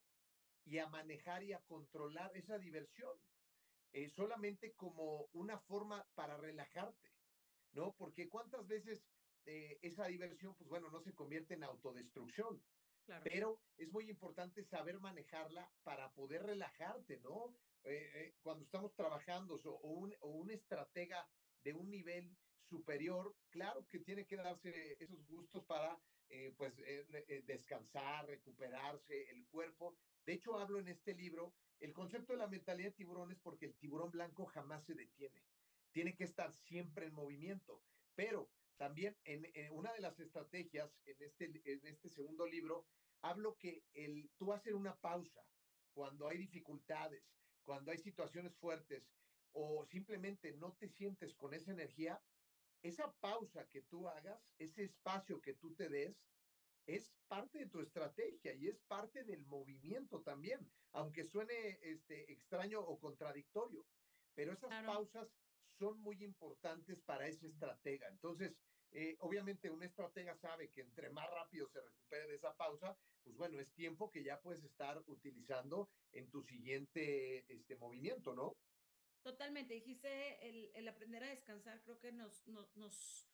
y 0.66 0.77
a 0.77 0.88
manejar 0.88 1.42
y 1.42 1.55
a 1.55 1.61
controlar 1.61 2.31
esa 2.37 2.59
diversión, 2.59 3.18
eh, 3.92 4.11
solamente 4.11 4.75
como 4.75 5.31
una 5.33 5.59
forma 5.61 6.07
para 6.14 6.37
relajarte, 6.37 7.09
¿no? 7.73 7.94
Porque 7.97 8.29
cuántas 8.29 8.66
veces 8.66 9.03
eh, 9.46 9.79
esa 9.83 10.07
diversión, 10.07 10.55
pues 10.57 10.68
bueno, 10.68 10.90
no 10.90 11.01
se 11.01 11.14
convierte 11.14 11.55
en 11.55 11.64
autodestrucción, 11.64 12.62
claro. 13.05 13.22
pero 13.24 13.61
es 13.77 13.90
muy 13.92 14.09
importante 14.11 14.64
saber 14.64 15.01
manejarla 15.01 15.70
para 15.83 16.12
poder 16.12 16.42
relajarte, 16.42 17.18
¿no? 17.20 17.55
cuando 18.42 18.64
estamos 18.64 18.92
trabajando 18.94 19.55
o 19.64 19.88
un, 19.88 20.14
o 20.20 20.29
un 20.29 20.51
estratega 20.51 21.27
de 21.62 21.72
un 21.72 21.88
nivel 21.88 22.37
superior, 22.68 23.35
claro 23.48 23.87
que 23.87 24.01
tiene 24.01 24.27
que 24.27 24.37
darse 24.37 24.96
esos 25.01 25.27
gustos 25.27 25.64
para 25.64 25.98
eh, 26.31 26.53
pues 26.59 26.79
eh, 26.81 27.07
eh, 27.29 27.42
descansar, 27.46 28.27
recuperarse 28.27 29.31
el 29.31 29.46
cuerpo. 29.46 29.96
De 30.27 30.35
hecho, 30.35 30.59
hablo 30.59 30.79
en 30.79 30.88
este 30.88 31.14
libro, 31.14 31.55
el 31.81 31.94
concepto 31.94 32.35
de 32.35 32.40
la 32.40 32.48
mentalidad 32.48 32.90
de 32.90 32.96
tiburón 32.96 33.33
es 33.33 33.38
porque 33.38 33.64
el 33.64 33.74
tiburón 33.77 34.11
blanco 34.11 34.44
jamás 34.44 34.85
se 34.85 34.94
detiene. 34.94 35.42
Tiene 35.90 36.14
que 36.14 36.24
estar 36.24 36.53
siempre 36.53 37.07
en 37.07 37.14
movimiento. 37.14 37.83
Pero 38.14 38.51
también 38.79 39.17
en, 39.25 39.45
en 39.55 39.73
una 39.73 39.93
de 39.93 40.01
las 40.01 40.19
estrategias, 40.19 40.91
en 41.05 41.17
este, 41.21 41.45
en 41.64 41.87
este 41.87 42.09
segundo 42.09 42.47
libro, 42.47 42.87
hablo 43.23 43.57
que 43.59 43.83
el, 43.93 44.31
tú 44.38 44.53
hacer 44.53 44.75
una 44.75 44.97
pausa 44.97 45.43
cuando 45.93 46.29
hay 46.29 46.38
dificultades, 46.38 47.23
cuando 47.64 47.91
hay 47.91 47.99
situaciones 47.99 48.57
fuertes 48.57 49.05
o 49.53 49.85
simplemente 49.85 50.53
no 50.53 50.73
te 50.75 50.88
sientes 50.88 51.35
con 51.35 51.55
esa 51.55 51.73
energía, 51.73 52.23
esa 52.83 53.12
pausa 53.21 53.67
que 53.67 53.83
tú 53.83 54.09
hagas, 54.09 54.41
ese 54.59 54.85
espacio 54.85 55.41
que 55.41 55.55
tú 55.55 55.75
te 55.75 55.88
des, 55.88 56.17
es 56.87 57.12
parte 57.27 57.59
de 57.59 57.67
tu 57.67 57.81
estrategia 57.81 58.55
y 58.55 58.69
es 58.69 58.79
parte 58.87 59.25
del 59.25 59.45
movimiento 59.47 60.23
también, 60.23 60.71
aunque 60.93 61.25
suene 61.25 61.79
este, 61.83 62.33
extraño 62.33 62.81
o 62.81 62.99
contradictorio. 62.99 63.85
Pero 64.35 64.53
esas 64.53 64.71
claro. 64.71 64.87
pausas 64.87 65.29
son 65.79 66.01
muy 66.01 66.23
importantes 66.23 67.01
para 67.03 67.27
ese 67.27 67.49
estratega. 67.49 68.09
Entonces, 68.09 68.57
eh, 68.92 69.16
obviamente 69.20 69.70
un 69.70 69.83
estratega 69.83 70.37
sabe 70.37 70.70
que 70.70 70.81
entre 70.81 71.11
más 71.11 71.29
rápido 71.31 71.68
se 71.68 71.81
recupere 71.81 72.27
de 72.27 72.37
esa 72.37 72.55
pausa, 72.57 72.96
pues 73.22 73.37
bueno, 73.37 73.61
es 73.61 73.70
tiempo 73.74 74.11
que 74.11 74.22
ya 74.22 74.40
puedes 74.40 74.64
estar 74.64 75.03
utilizando 75.07 75.90
en 76.12 76.31
tu 76.31 76.42
siguiente 76.42 77.44
este, 77.53 77.77
movimiento, 77.77 78.35
¿no? 78.35 78.57
Totalmente, 79.22 79.74
dijiste 79.74 80.48
el, 80.48 80.70
el, 80.74 80.88
aprender 80.88 81.22
a 81.24 81.29
descansar, 81.29 81.83
creo 81.83 81.98
que 81.98 82.12
nos, 82.12 82.46
nos, 82.46 82.74
nos 82.77 83.29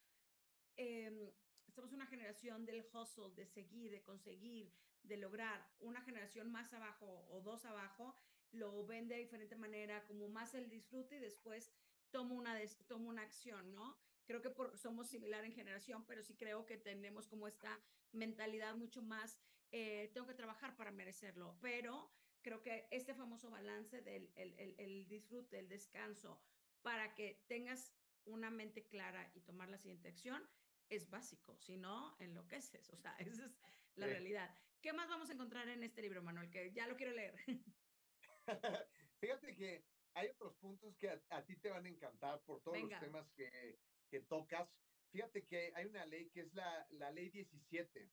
estamos 1.67 1.91
en 1.91 1.95
una 1.95 2.07
generación 2.07 2.65
del 2.65 2.85
hustle, 2.93 3.33
de 3.35 3.45
seguir, 3.45 3.91
de 3.91 4.01
conseguir, 4.01 4.73
de 5.03 5.17
lograr, 5.17 5.69
una 5.79 6.01
generación 6.01 6.51
más 6.51 6.73
abajo 6.73 7.27
o 7.29 7.41
dos 7.41 7.65
abajo, 7.65 8.15
lo 8.51 8.85
ven 8.85 9.07
de 9.07 9.17
diferente 9.17 9.55
manera, 9.55 10.05
como 10.05 10.27
más 10.27 10.53
el 10.53 10.69
disfrute 10.69 11.17
y 11.17 11.19
después 11.19 11.71
tomo 12.11 12.35
una, 12.35 12.59
tomo 12.87 13.09
una 13.09 13.23
acción, 13.23 13.73
¿no? 13.73 13.97
Creo 14.25 14.41
que 14.41 14.49
por, 14.49 14.77
somos 14.77 15.07
similar 15.07 15.45
en 15.45 15.53
generación, 15.53 16.05
pero 16.05 16.23
sí 16.23 16.35
creo 16.35 16.65
que 16.65 16.77
tenemos 16.77 17.27
como 17.27 17.47
esta 17.47 17.79
mentalidad 18.11 18.75
mucho 18.75 19.01
más, 19.01 19.39
eh, 19.71 20.09
tengo 20.13 20.27
que 20.27 20.33
trabajar 20.33 20.75
para 20.75 20.91
merecerlo, 20.91 21.57
pero 21.61 22.11
creo 22.41 22.61
que 22.61 22.87
este 22.91 23.13
famoso 23.13 23.49
balance 23.49 24.01
del 24.01 24.31
el, 24.35 24.53
el, 24.57 24.75
el 24.77 25.07
disfrute, 25.07 25.59
el 25.59 25.67
descanso, 25.67 26.41
para 26.81 27.13
que 27.15 27.43
tengas 27.47 27.93
una 28.25 28.49
mente 28.49 28.85
clara 28.87 29.31
y 29.33 29.41
tomar 29.41 29.69
la 29.69 29.77
siguiente 29.77 30.07
acción, 30.09 30.47
es 30.89 31.09
básico, 31.09 31.57
si 31.57 31.77
no, 31.77 32.15
enloqueces. 32.19 32.89
O 32.89 32.97
sea, 32.97 33.15
esa 33.19 33.45
es 33.45 33.59
la 33.95 34.07
sí. 34.07 34.11
realidad. 34.11 34.55
¿Qué 34.81 34.93
más 34.93 35.09
vamos 35.09 35.29
a 35.29 35.33
encontrar 35.33 35.67
en 35.69 35.83
este 35.83 36.01
libro, 36.01 36.21
Manuel? 36.21 36.49
Que 36.49 36.71
ya 36.71 36.87
lo 36.87 36.95
quiero 36.95 37.13
leer. 37.13 37.35
Fíjate 39.19 39.55
que 39.55 39.83
hay 40.13 40.29
otros 40.29 40.55
puntos 40.57 40.95
que 40.97 41.09
a, 41.09 41.21
a 41.29 41.43
ti 41.43 41.55
te 41.57 41.69
van 41.69 41.85
a 41.85 41.89
encantar 41.89 42.41
por 42.43 42.61
todos 42.61 42.77
Venga. 42.77 42.99
los 42.99 43.05
temas 43.05 43.31
que, 43.31 43.79
que, 44.09 44.21
tocas. 44.21 44.69
Fíjate 45.11 45.45
que 45.45 45.71
hay 45.75 45.85
una 45.85 46.05
ley 46.05 46.29
que 46.29 46.41
es 46.41 46.53
la, 46.53 46.87
la 46.91 47.11
ley 47.11 47.29
17. 47.29 48.09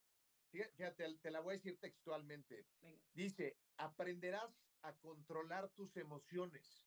Fíjate, 0.50 1.18
te 1.18 1.30
la 1.30 1.40
voy 1.40 1.54
a 1.54 1.56
decir 1.56 1.78
textualmente. 1.78 2.66
Venga. 2.80 3.02
Dice, 3.14 3.56
aprenderás 3.76 4.50
a 4.82 4.92
controlar 4.96 5.70
tus 5.70 5.96
emociones, 5.96 6.84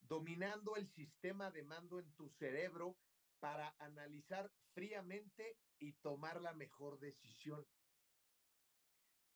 dominando 0.00 0.76
el 0.76 0.88
sistema 0.88 1.50
de 1.50 1.62
mando 1.62 1.98
en 1.98 2.12
tu 2.14 2.28
cerebro 2.28 2.98
para 3.40 3.74
analizar 3.78 4.50
fríamente 4.74 5.56
y 5.78 5.92
tomar 5.94 6.40
la 6.40 6.52
mejor 6.52 6.98
decisión. 6.98 7.66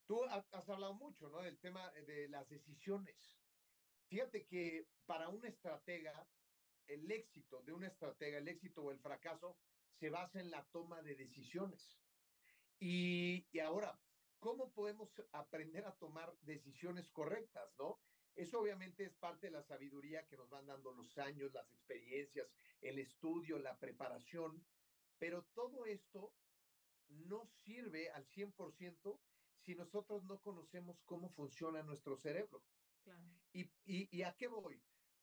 Tú 0.07 0.25
has 0.25 0.69
hablado 0.69 0.95
mucho, 0.95 1.29
¿no? 1.29 1.41
Del 1.41 1.59
tema 1.61 1.91
de 1.93 2.29
las 2.29 2.49
decisiones. 2.49 3.17
Fíjate 4.09 4.45
que 4.47 4.89
para 5.07 5.29
un 5.29 5.47
estratega, 5.47 6.27
el 6.87 7.11
éxito 7.11 7.63
de 7.63 7.73
un 7.73 7.85
estratega, 7.85 8.39
el 8.39 8.49
éxito 8.49 8.83
o 8.83 8.91
el 8.91 8.99
fracaso, 8.99 9.59
se 9.99 10.11
basa 10.11 10.41
en 10.41 10.51
la 10.51 10.65
toma 10.73 11.03
de 11.03 11.15
decisiones. 11.15 11.99
Y, 12.79 13.47
y 13.53 13.59
ahora, 13.61 14.01
¿cómo 14.39 14.73
podemos 14.73 15.11
aprender 15.33 15.85
a 15.85 15.97
tomar 15.97 16.35
decisiones 16.41 17.09
correctas, 17.11 17.75
no? 17.79 18.01
Eso 18.35 18.61
obviamente 18.61 19.05
es 19.05 19.15
parte 19.17 19.49
de 19.49 19.53
la 19.53 19.63
sabiduría 19.63 20.27
que 20.27 20.37
nos 20.37 20.49
van 20.49 20.67
dando 20.67 20.93
los 20.93 21.19
años, 21.19 21.53
las 21.53 21.71
experiencias, 21.73 22.49
el 22.81 22.99
estudio, 22.99 23.59
la 23.59 23.79
preparación, 23.79 24.65
pero 25.19 25.45
todo 25.53 25.85
esto 25.85 26.33
no 27.09 27.45
sirve 27.65 28.11
al 28.11 28.25
100% 28.27 29.21
si 29.59 29.75
nosotros 29.75 30.25
no 30.25 30.41
conocemos 30.41 31.03
cómo 31.05 31.29
funciona 31.31 31.83
nuestro 31.83 32.17
cerebro. 32.17 32.65
Claro. 33.03 33.23
¿Y, 33.53 33.63
y, 33.85 34.09
y 34.17 34.23
a 34.23 34.35
qué 34.37 34.49
voy? 34.49 34.81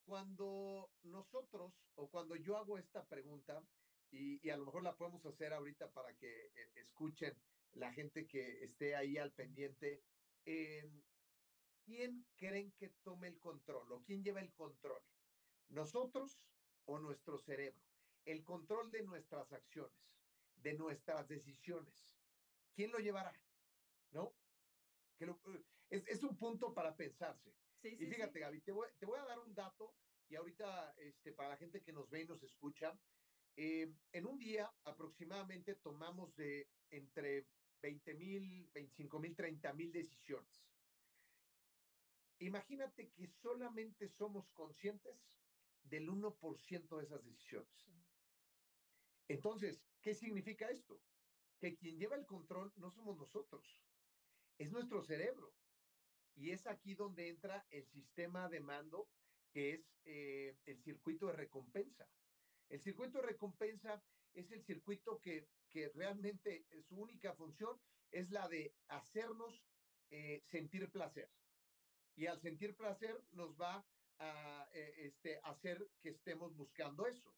Cuando 0.08 0.90
nosotros 1.04 1.74
o 1.96 2.10
cuando 2.10 2.38
yo 2.38 2.56
hago 2.56 2.78
esta 2.78 3.06
pregunta, 3.06 3.62
y, 4.10 4.40
y, 4.42 4.50
a 4.52 4.56
lo 4.56 4.64
mejor 4.64 4.84
la 4.84 4.96
podemos 4.96 5.26
hacer 5.26 5.52
ahorita 5.52 5.92
para 5.92 6.14
que 6.14 6.46
eh, 6.46 6.70
escuchen 6.76 7.38
la 7.74 7.92
gente 7.92 8.26
que 8.26 8.64
esté 8.64 8.96
ahí 8.96 9.18
al 9.18 9.34
pendiente, 9.34 10.02
eh, 10.46 10.90
¿quién 11.84 12.26
creen 12.38 12.72
que 12.80 12.88
tome 13.04 13.28
el 13.28 13.38
control 13.38 13.92
o 13.92 14.02
quién 14.06 14.24
lleva 14.24 14.40
el 14.40 14.54
control? 14.54 15.02
¿Nosotros 15.68 16.48
o 16.86 17.00
nuestro 17.00 17.38
cerebro? 17.38 17.84
El 18.24 18.46
control 18.46 18.90
de 18.92 19.04
nuestras 19.04 19.52
acciones, 19.52 20.16
de 20.56 20.74
nuestras 20.76 21.28
decisiones. 21.28 22.16
¿Quién 22.76 22.94
lo 22.94 23.00
llevará? 23.00 23.34
¿No? 24.12 24.34
Lo, 25.20 25.38
es, 25.90 26.08
es, 26.08 26.24
un 26.24 26.38
punto 26.38 26.74
para 26.74 26.96
pensarse. 26.96 27.54
Sí, 27.82 27.96
sí, 27.96 28.04
y 28.04 28.08
fíjate, 28.08 28.34
sí. 28.34 28.40
Gaby, 28.40 28.62
te 28.62 28.72
voy, 28.72 28.88
te 29.00 29.06
voy, 29.06 29.20
a 29.20 29.26
dar 29.26 29.40
un 29.40 29.54
dato 29.54 29.96
y 30.30 30.36
ahorita 30.36 30.94
este, 30.98 31.32
para 31.32 31.50
la 31.50 31.58
gente 31.58 31.82
que 31.82 31.94
nos 31.94 32.10
ve 32.10 32.22
y 32.22 32.26
nos 32.26 32.44
escucha, 32.44 33.00
eh, 33.56 33.92
en 34.12 34.26
un 34.26 34.38
día 34.38 34.72
aproximadamente 34.84 35.76
tomamos 35.76 36.36
de 36.36 36.70
entre 36.90 37.48
20 37.82 38.14
mil, 38.16 38.70
25 38.74 39.20
mil, 39.20 39.36
30 39.36 39.74
mil 39.74 39.92
decisiones. 39.92 40.68
Imagínate 42.40 43.10
que 43.12 43.28
solamente 43.28 44.08
somos 44.10 44.50
conscientes 44.52 45.18
del 45.84 46.10
1% 46.10 46.98
de 46.98 47.04
esas 47.04 47.24
decisiones. 47.24 47.88
Entonces, 49.28 49.82
¿qué 50.02 50.14
significa 50.14 50.70
esto? 50.70 51.02
Que 51.60 51.76
quien 51.76 51.98
lleva 51.98 52.16
el 52.16 52.26
control 52.26 52.72
no 52.76 52.92
somos 52.92 53.18
nosotros, 53.18 53.82
es 54.58 54.72
nuestro 54.72 55.02
cerebro. 55.02 55.54
Y 56.38 56.52
es 56.52 56.68
aquí 56.68 56.96
donde 56.96 57.28
entra 57.28 57.66
el 57.72 57.86
sistema 57.88 58.48
de 58.48 58.62
mando, 58.62 59.10
que 59.52 59.74
es 59.74 59.92
eh, 60.06 60.56
el 60.66 60.80
circuito 60.80 61.28
de 61.28 61.34
recompensa. 61.34 62.08
El 62.70 62.80
circuito 62.80 63.20
de 63.20 63.28
recompensa 63.28 64.02
es 64.34 64.52
el 64.52 64.64
circuito 64.64 65.20
que, 65.20 65.48
que 65.70 65.90
realmente 65.90 66.66
su 66.88 66.96
única 66.96 67.34
función 67.34 67.80
es 68.12 68.30
la 68.30 68.48
de 68.48 68.74
hacernos 68.88 69.66
eh, 70.10 70.42
sentir 70.46 70.90
placer 70.92 71.30
y 72.18 72.26
al 72.26 72.42
sentir 72.42 72.76
placer 72.76 73.24
nos 73.32 73.56
va 73.56 73.86
a 74.18 74.68
eh, 74.74 74.94
este, 75.06 75.40
hacer 75.44 75.88
que 76.02 76.10
estemos 76.10 76.56
buscando 76.56 77.06
eso, 77.06 77.32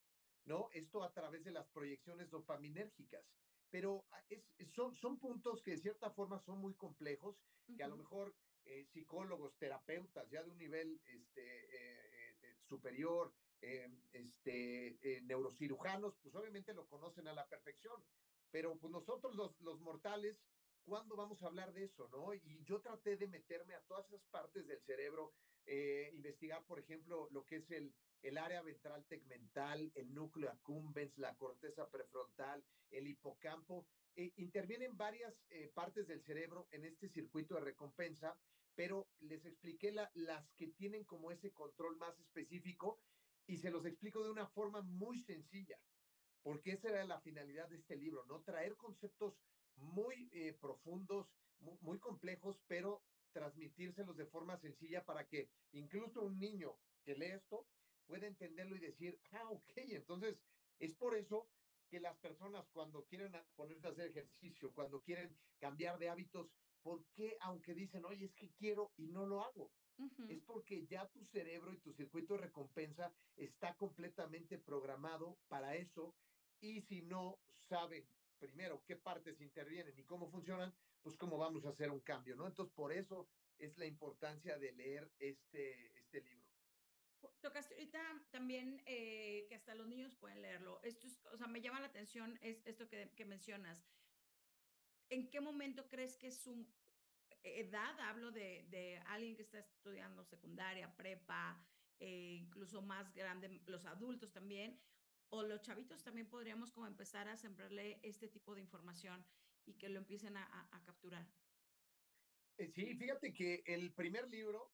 ¿no? 0.46 0.70
Esto 0.72 1.02
a 1.02 1.12
través 1.12 1.44
de 1.44 1.50
las 1.50 1.68
proyecciones 1.68 2.30
dopaminérgicas. 2.30 3.22
Pero 3.68 4.06
ah, 4.10 4.22
es, 4.30 4.42
son, 4.74 4.96
son 4.96 5.18
puntos 5.18 5.62
que 5.62 5.72
de 5.72 5.78
cierta 5.78 6.10
forma 6.10 6.40
son 6.40 6.58
muy 6.58 6.74
complejos, 6.74 7.36
que 7.76 7.82
a 7.82 7.88
lo 7.88 7.98
mejor 7.98 8.34
eh, 8.64 8.86
psicólogos, 8.92 9.56
terapeutas 9.58 10.28
ya 10.30 10.42
de 10.42 10.50
un 10.50 10.58
nivel 10.58 11.00
este, 11.04 11.42
eh, 11.42 12.56
superior, 12.68 13.32
este, 13.60 15.20
neurocirujanos, 15.22 16.14
pues 16.22 16.34
obviamente 16.34 16.72
lo 16.72 16.88
conocen 16.88 17.28
a 17.28 17.34
la 17.34 17.46
perfección. 17.46 18.02
Pero 18.50 18.76
pues 18.78 18.90
nosotros 18.90 19.34
los, 19.34 19.60
los 19.60 19.80
mortales 19.80 20.36
¿cuándo 20.84 21.16
vamos 21.16 21.42
a 21.42 21.46
hablar 21.46 21.72
de 21.72 21.84
eso, 21.84 22.08
no? 22.08 22.34
Y 22.34 22.64
yo 22.64 22.80
traté 22.80 23.16
de 23.16 23.28
meterme 23.28 23.74
a 23.74 23.82
todas 23.82 24.06
esas 24.08 24.24
partes 24.30 24.66
del 24.66 24.80
cerebro, 24.82 25.32
eh, 25.66 26.10
investigar, 26.14 26.64
por 26.66 26.80
ejemplo, 26.80 27.28
lo 27.30 27.44
que 27.44 27.56
es 27.56 27.70
el, 27.70 27.94
el 28.22 28.38
área 28.38 28.62
ventral 28.62 29.04
tegmental, 29.06 29.90
el 29.94 30.14
núcleo 30.14 30.50
accumbens, 30.50 31.16
la 31.18 31.34
corteza 31.36 31.88
prefrontal, 31.88 32.64
el 32.90 33.06
hipocampo. 33.06 33.86
Eh, 34.16 34.32
intervienen 34.36 34.96
varias 34.96 35.34
eh, 35.50 35.70
partes 35.74 36.06
del 36.06 36.22
cerebro 36.22 36.66
en 36.70 36.84
este 36.84 37.08
circuito 37.08 37.54
de 37.54 37.62
recompensa, 37.62 38.36
pero 38.74 39.08
les 39.20 39.44
expliqué 39.44 39.92
la, 39.92 40.10
las 40.14 40.50
que 40.52 40.68
tienen 40.68 41.04
como 41.04 41.30
ese 41.30 41.52
control 41.52 41.96
más 41.96 42.18
específico 42.18 43.00
y 43.46 43.58
se 43.58 43.70
los 43.70 43.84
explico 43.84 44.22
de 44.22 44.30
una 44.30 44.46
forma 44.46 44.82
muy 44.82 45.20
sencilla, 45.22 45.78
porque 46.42 46.72
esa 46.72 46.88
era 46.88 47.04
la 47.04 47.20
finalidad 47.20 47.68
de 47.68 47.76
este 47.76 47.96
libro, 47.96 48.24
¿no? 48.26 48.42
Traer 48.42 48.76
conceptos 48.76 49.34
muy 49.76 50.28
eh, 50.32 50.56
profundos, 50.60 51.26
muy, 51.58 51.98
complejos, 51.98 52.60
pero 52.66 53.02
transmitírselos 53.32 54.16
de 54.16 54.26
forma 54.26 54.56
sencilla 54.58 55.04
para 55.04 55.26
que 55.26 55.50
incluso 55.72 56.22
un 56.22 56.38
niño 56.38 56.76
que 57.04 57.14
lee 57.14 57.32
esto 57.32 57.66
pueda 58.10 58.26
entenderlo 58.26 58.74
y 58.74 58.80
decir, 58.80 59.16
ah, 59.30 59.48
ok, 59.50 59.70
entonces 59.76 60.36
es 60.80 60.96
por 60.96 61.16
eso 61.16 61.48
que 61.88 62.00
las 62.00 62.18
personas 62.18 62.66
cuando 62.72 63.04
quieren 63.04 63.32
ponerse 63.54 63.86
a 63.86 63.90
hacer 63.90 64.10
ejercicio, 64.10 64.72
cuando 64.74 65.00
quieren 65.00 65.36
cambiar 65.60 65.96
de 65.96 66.08
hábitos, 66.08 66.48
¿por 66.82 67.04
qué 67.14 67.36
aunque 67.40 67.72
dicen, 67.72 68.04
oye, 68.04 68.24
es 68.24 68.34
que 68.34 68.50
quiero 68.58 68.90
y 68.96 69.06
no 69.06 69.26
lo 69.26 69.44
hago? 69.44 69.70
Es 70.28 70.40
porque 70.42 70.86
ya 70.86 71.06
tu 71.08 71.24
cerebro 71.26 71.72
y 71.72 71.78
tu 71.78 71.92
circuito 71.92 72.34
de 72.34 72.40
recompensa 72.40 73.12
está 73.36 73.76
completamente 73.76 74.58
programado 74.58 75.36
para 75.46 75.76
eso 75.76 76.12
y 76.60 76.80
si 76.82 77.02
no 77.02 77.38
saben 77.68 78.04
primero 78.40 78.82
qué 78.86 78.96
partes 78.96 79.40
intervienen 79.40 79.96
y 79.96 80.02
cómo 80.02 80.28
funcionan, 80.30 80.74
pues 81.02 81.16
cómo 81.16 81.38
vamos 81.38 81.64
a 81.64 81.68
hacer 81.68 81.90
un 81.90 82.00
cambio, 82.00 82.34
¿no? 82.34 82.46
Entonces, 82.48 82.74
por 82.74 82.92
eso 82.92 83.28
es 83.58 83.76
la 83.78 83.86
importancia 83.86 84.58
de 84.58 84.72
leer 84.72 85.08
este, 85.18 85.96
este 85.98 86.22
libro. 86.22 86.39
Tocaste 87.40 87.74
ahorita 87.74 88.00
también 88.30 88.82
eh, 88.86 89.46
que 89.48 89.54
hasta 89.54 89.74
los 89.74 89.86
niños 89.86 90.14
pueden 90.14 90.42
leerlo. 90.42 90.80
Esto 90.82 91.06
es, 91.06 91.24
o 91.32 91.36
sea, 91.36 91.46
me 91.46 91.60
llama 91.60 91.80
la 91.80 91.86
atención 91.86 92.38
es 92.42 92.66
esto 92.66 92.88
que, 92.88 93.10
que 93.16 93.24
mencionas. 93.24 93.84
¿En 95.08 95.28
qué 95.30 95.40
momento 95.40 95.88
crees 95.88 96.16
que 96.16 96.30
su 96.30 96.66
edad? 97.42 97.98
Hablo 98.00 98.30
de, 98.30 98.66
de 98.70 98.98
alguien 99.06 99.36
que 99.36 99.42
está 99.42 99.58
estudiando 99.58 100.24
secundaria, 100.24 100.94
prepa, 100.96 101.60
eh, 102.00 102.38
incluso 102.40 102.80
más 102.80 103.12
grande, 103.12 103.60
los 103.66 103.84
adultos 103.84 104.32
también, 104.32 104.80
o 105.28 105.42
los 105.42 105.60
chavitos 105.60 106.02
también 106.02 106.26
podríamos 106.28 106.72
como 106.72 106.86
empezar 106.86 107.28
a 107.28 107.36
sembrarle 107.36 108.00
este 108.02 108.26
tipo 108.28 108.54
de 108.54 108.62
información 108.62 109.24
y 109.66 109.74
que 109.74 109.90
lo 109.90 109.98
empiecen 109.98 110.36
a, 110.38 110.82
capturar. 110.84 111.26
Eh, 112.56 112.68
sí, 112.68 112.94
fíjate 112.96 113.32
que 113.34 113.62
el 113.66 113.92
primer 113.92 114.28
libro 114.28 114.72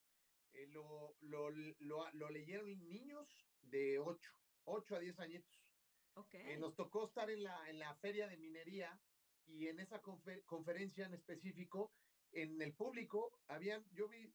eh, 0.56 0.66
lo, 0.68 1.16
lo, 1.20 1.50
lo, 1.50 2.30
leyeron 2.30 2.66
niños 2.88 3.28
de 3.62 3.98
8, 3.98 4.32
8 4.64 4.96
a 4.96 4.98
10 4.98 5.18
añitos. 5.20 5.62
Okay. 6.14 6.40
Eh, 6.52 6.56
nos 6.58 6.74
tocó 6.74 7.06
estar 7.06 7.30
en 7.30 7.42
la, 7.42 7.68
en 7.68 7.78
la 7.78 7.94
feria 7.96 8.26
de 8.26 8.36
minería 8.38 8.98
y 9.46 9.68
en 9.68 9.80
esa 9.80 10.00
conferencia 10.00 11.06
en 11.06 11.14
específico, 11.14 11.92
en 12.32 12.60
el 12.60 12.72
público, 12.72 13.38
habían, 13.46 13.84
yo 13.92 14.08
vi, 14.08 14.32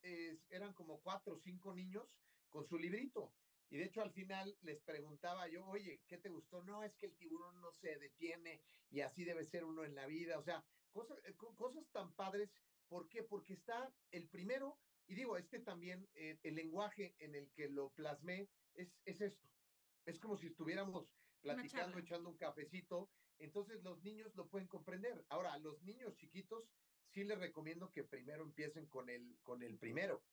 eran 0.50 0.74
como 0.74 1.02
cuatro 1.02 1.34
o 1.34 1.40
cinco 1.40 1.74
niños 1.74 2.18
con 2.50 2.66
su 2.66 2.78
librito 2.78 3.34
y 3.72 3.78
de 3.78 3.86
hecho 3.86 4.02
al 4.02 4.12
final 4.12 4.54
les 4.64 4.82
preguntaba 4.82 5.48
yo, 5.48 5.66
oye, 5.68 6.02
¿qué 6.06 6.18
te 6.18 6.28
gustó? 6.28 6.62
No, 6.64 6.84
es 6.84 6.94
que 6.96 7.06
el 7.06 7.16
tiburón 7.16 7.60
no 7.62 7.72
se 7.72 7.98
detiene 7.98 8.62
y 8.90 9.00
así 9.00 9.24
debe 9.24 9.46
ser 9.46 9.64
uno 9.64 9.86
en 9.86 9.96
la 9.96 10.06
vida. 10.08 10.38
O 10.38 10.44
sea, 10.44 10.62
cosas, 10.92 11.18
eh, 11.24 11.34
cosas 11.34 11.88
tan 11.94 12.14
padres. 12.14 12.52
¿Por 12.90 13.08
qué? 13.08 13.24
Porque 13.24 13.54
está 13.54 13.90
el 14.12 14.28
primero, 14.28 14.78
y 15.12 15.14
digo, 15.14 15.36
este 15.36 15.60
también, 15.60 16.08
eh, 16.14 16.40
el 16.42 16.56
lenguaje 16.56 17.16
en 17.20 17.36
el 17.36 17.52
que 17.52 17.68
lo 17.68 17.90
plasmé 17.90 18.48
es, 18.76 18.98
es 19.04 19.20
esto. 19.20 19.50
Es 20.06 20.18
como 20.18 20.38
si 20.38 20.48
estuviéramos 20.48 21.06
platicando, 21.42 22.00
echando 22.00 22.30
un 22.30 22.38
cafecito. 22.38 23.12
Entonces 23.38 23.84
los 23.84 24.02
niños 24.04 24.34
lo 24.36 24.48
pueden 24.48 24.70
comprender. 24.70 25.26
Ahora, 25.28 25.52
a 25.52 25.60
los 25.60 25.82
niños 25.84 26.16
chiquitos 26.16 26.64
sí 27.10 27.26
les 27.26 27.38
recomiendo 27.38 27.92
que 27.92 28.06
primero 28.06 28.44
empiecen 28.44 28.88
con 28.88 29.10
el, 29.10 29.38
con 29.44 29.64
el 29.64 29.78
primero. 29.78 30.24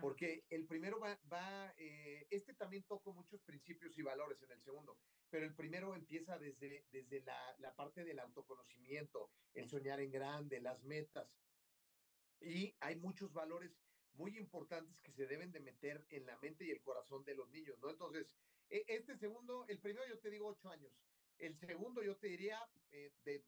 Porque 0.00 0.44
el 0.50 0.66
primero 0.66 0.98
va, 0.98 1.16
va 1.32 1.72
eh, 1.76 2.26
este 2.30 2.54
también 2.54 2.82
toca 2.88 3.12
muchos 3.12 3.40
principios 3.42 3.96
y 3.96 4.02
valores 4.02 4.42
en 4.42 4.50
el 4.50 4.62
segundo, 4.62 4.98
pero 5.30 5.46
el 5.46 5.54
primero 5.54 5.94
empieza 5.94 6.38
desde, 6.38 6.86
desde 6.90 7.20
la, 7.20 7.38
la 7.58 7.72
parte 7.76 8.04
del 8.04 8.18
autoconocimiento, 8.18 9.30
el 9.52 9.68
soñar 9.68 10.00
en 10.00 10.10
grande, 10.10 10.60
las 10.60 10.82
metas. 10.82 11.28
Y 12.40 12.74
hay 12.80 12.96
muchos 12.96 13.32
valores 13.32 13.72
muy 14.14 14.36
importantes 14.38 15.00
que 15.00 15.12
se 15.12 15.26
deben 15.26 15.52
de 15.52 15.60
meter 15.60 16.06
en 16.10 16.26
la 16.26 16.36
mente 16.38 16.64
y 16.64 16.70
el 16.70 16.80
corazón 16.82 17.24
de 17.24 17.34
los 17.34 17.48
niños, 17.50 17.78
¿no? 17.80 17.90
Entonces, 17.90 18.26
e, 18.70 18.84
este 18.88 19.16
segundo, 19.16 19.66
el 19.68 19.80
primero 19.80 20.06
yo 20.08 20.18
te 20.18 20.30
digo 20.30 20.48
ocho 20.48 20.70
años, 20.70 20.92
el 21.38 21.56
segundo 21.58 22.02
yo 22.02 22.16
te 22.16 22.28
diría 22.28 22.58
eh, 22.90 23.12
de, 23.24 23.44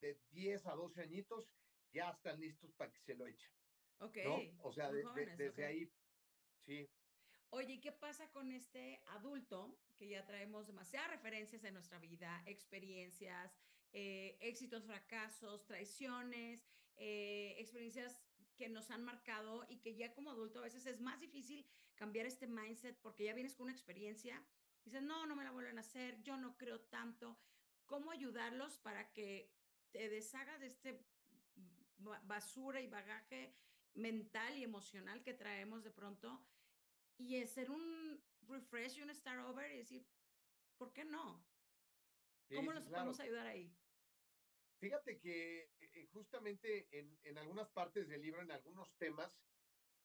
de 0.00 0.20
10 0.30 0.66
a 0.66 0.74
12 0.74 1.02
añitos, 1.02 1.48
ya 1.92 2.10
están 2.10 2.40
listos 2.40 2.72
para 2.74 2.92
que 2.92 3.00
se 3.00 3.14
lo 3.14 3.26
echen. 3.26 3.50
Ok. 3.98 4.18
O 4.62 4.72
sea, 4.72 4.90
desde 4.90 5.64
ahí, 5.64 5.90
sí. 6.64 6.88
Oye, 7.50 7.80
¿qué 7.80 7.92
pasa 7.92 8.30
con 8.30 8.50
este 8.50 9.00
adulto 9.08 9.78
que 9.96 10.08
ya 10.08 10.24
traemos 10.24 10.66
demasiadas 10.66 11.10
referencias 11.10 11.62
en 11.64 11.74
nuestra 11.74 11.98
vida, 11.98 12.42
experiencias, 12.46 13.54
eh, 13.92 14.38
éxitos, 14.40 14.84
fracasos, 14.84 15.66
traiciones, 15.66 16.66
eh, 16.96 17.54
experiencias 17.58 18.22
que 18.56 18.68
nos 18.68 18.90
han 18.90 19.04
marcado 19.04 19.64
y 19.68 19.78
que 19.78 19.94
ya 19.94 20.12
como 20.12 20.30
adulto 20.30 20.58
a 20.58 20.62
veces 20.62 20.86
es 20.86 21.00
más 21.00 21.20
difícil 21.20 21.66
cambiar 21.94 22.26
este 22.26 22.46
mindset 22.46 22.98
porque 23.00 23.24
ya 23.24 23.34
vienes 23.34 23.54
con 23.54 23.64
una 23.64 23.72
experiencia, 23.72 24.44
y 24.84 24.90
dices, 24.90 25.02
no, 25.02 25.26
no 25.26 25.36
me 25.36 25.44
la 25.44 25.52
vuelven 25.52 25.78
a 25.78 25.82
hacer, 25.82 26.20
yo 26.22 26.36
no 26.36 26.56
creo 26.56 26.80
tanto. 26.80 27.38
¿Cómo 27.86 28.10
ayudarlos 28.10 28.78
para 28.78 29.12
que 29.12 29.52
te 29.92 30.08
deshagas 30.08 30.60
de 30.60 30.66
este 30.66 31.06
basura 32.24 32.80
y 32.80 32.88
bagaje 32.88 33.54
mental 33.94 34.56
y 34.56 34.64
emocional 34.64 35.22
que 35.22 35.34
traemos 35.34 35.84
de 35.84 35.90
pronto 35.90 36.44
y 37.16 37.40
hacer 37.40 37.70
un 37.70 38.20
refresh 38.48 38.98
y 38.98 39.02
un 39.02 39.14
start 39.14 39.44
over 39.44 39.70
y 39.70 39.76
decir, 39.76 40.06
¿por 40.76 40.92
qué 40.92 41.04
no? 41.04 41.46
¿Cómo 42.54 42.72
los 42.72 42.84
podemos 42.84 43.20
ayudar 43.20 43.46
ahí? 43.46 43.72
Fíjate 44.82 45.20
que 45.20 45.70
eh, 45.78 46.08
justamente 46.12 46.88
en, 46.90 47.16
en, 47.22 47.38
algunas 47.38 47.70
partes 47.70 48.08
del 48.08 48.20
libro, 48.20 48.42
en 48.42 48.50
algunos 48.50 48.92
temas, 48.98 49.32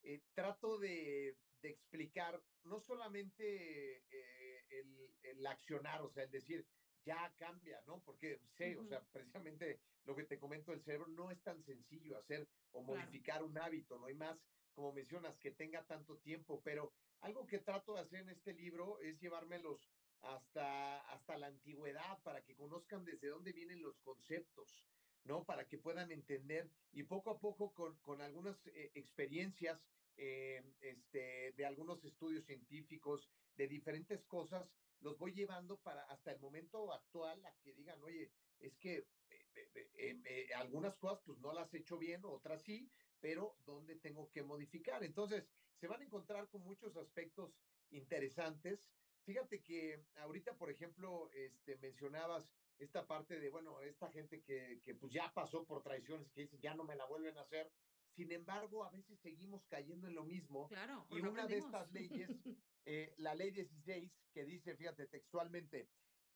eh, 0.03 0.21
trato 0.35 0.77
de, 0.77 1.35
de, 1.63 1.69
explicar 1.69 2.39
no 2.63 2.79
solamente 2.79 4.03
eh, 4.11 4.65
el, 4.69 5.15
el, 5.23 5.47
accionar, 5.47 6.03
o 6.03 6.11
sea, 6.11 6.25
el 6.25 6.29
decir, 6.29 6.63
ya 7.03 7.33
cambia, 7.39 7.81
¿no? 7.87 8.03
Porque 8.03 8.39
sé, 8.55 8.77
o 8.77 8.85
sea, 8.85 9.01
precisamente 9.11 9.79
lo 10.03 10.15
que 10.15 10.25
te 10.25 10.37
comento 10.37 10.69
del 10.69 10.83
cerebro 10.83 11.07
no 11.07 11.31
es 11.31 11.41
tan 11.41 11.63
sencillo 11.63 12.15
hacer 12.15 12.47
o 12.71 12.83
modificar 12.83 13.41
un 13.41 13.57
hábito, 13.57 13.97
no 13.97 14.05
hay 14.05 14.13
más, 14.13 14.37
como 14.75 14.93
mencionas, 14.93 15.39
que 15.39 15.49
tenga 15.49 15.87
tanto 15.87 16.19
tiempo, 16.19 16.61
pero 16.63 16.93
algo 17.21 17.47
que 17.47 17.57
trato 17.57 17.95
de 17.95 18.01
hacer 18.01 18.19
en 18.19 18.29
este 18.29 18.53
libro 18.53 18.99
es 18.99 19.19
llevármelos 19.19 19.89
hasta, 20.21 20.99
hasta 21.11 21.37
la 21.37 21.47
antigüedad 21.47 22.21
para 22.23 22.43
que 22.43 22.55
conozcan 22.55 23.05
desde 23.05 23.27
dónde 23.29 23.53
vienen 23.53 23.81
los 23.81 23.99
conceptos, 23.99 24.85
¿no? 25.23 25.45
Para 25.45 25.67
que 25.67 25.77
puedan 25.77 26.11
entender 26.11 26.71
y 26.91 27.03
poco 27.03 27.31
a 27.31 27.39
poco 27.39 27.73
con, 27.73 27.97
con 27.99 28.21
algunas 28.21 28.65
eh, 28.67 28.91
experiencias 28.95 29.87
eh, 30.15 30.63
este, 30.79 31.53
de 31.53 31.65
algunos 31.65 32.03
estudios 32.03 32.45
científicos, 32.45 33.29
de 33.55 33.67
diferentes 33.67 34.23
cosas, 34.25 34.71
los 34.99 35.17
voy 35.17 35.33
llevando 35.33 35.79
para 35.81 36.03
hasta 36.05 36.31
el 36.31 36.39
momento 36.39 36.91
actual 36.93 37.43
a 37.45 37.53
que 37.63 37.73
digan, 37.73 38.01
oye, 38.01 38.31
es 38.59 38.77
que 38.77 38.97
eh, 39.29 39.71
eh, 39.97 40.21
eh, 40.25 40.53
algunas 40.55 40.97
cosas 40.97 41.21
pues 41.25 41.39
no 41.39 41.53
las 41.53 41.73
he 41.73 41.79
hecho 41.79 41.97
bien, 41.97 42.21
otras 42.25 42.63
sí, 42.63 42.91
pero 43.19 43.55
¿dónde 43.65 43.95
tengo 43.95 44.29
que 44.31 44.43
modificar? 44.43 45.03
Entonces, 45.03 45.49
se 45.75 45.87
van 45.87 46.01
a 46.01 46.05
encontrar 46.05 46.49
con 46.49 46.61
muchos 46.63 46.95
aspectos 46.97 47.59
interesantes. 47.89 48.91
Fíjate 49.27 49.61
que 49.61 50.05
ahorita, 50.21 50.53
por 50.55 50.71
ejemplo, 50.71 51.29
este, 51.33 51.75
mencionabas 51.75 52.49
esta 52.79 53.05
parte 53.05 53.41
de, 53.41 53.49
bueno, 53.49 53.81
esta 53.81 54.09
gente 54.09 54.41
que, 54.41 54.79
que 54.85 54.95
pues 54.95 55.11
ya 55.11 55.33
pasó 55.33 55.65
por 55.65 55.83
traiciones, 55.83 56.31
que 56.31 56.43
dice, 56.43 56.57
ya 56.59 56.73
no 56.75 56.85
me 56.85 56.95
la 56.95 57.05
vuelven 57.05 57.37
a 57.37 57.41
hacer. 57.41 57.69
sin 58.15 58.31
embargo, 58.31 58.85
a 58.85 58.89
veces 58.89 59.19
seguimos 59.19 59.65
cayendo 59.67 60.07
en 60.07 60.15
lo 60.15 60.23
mismo. 60.23 60.69
Claro. 60.69 61.05
Y 61.09 61.19
una 61.19 61.45
de 61.45 61.57
estas 61.57 61.91
leyes, 61.91 62.29
eh, 62.85 63.13
la 63.17 63.35
ley 63.35 63.51
16, 63.51 64.09
que 64.33 64.45
dice, 64.45 64.77
fíjate 64.77 65.07
textualmente, 65.07 65.89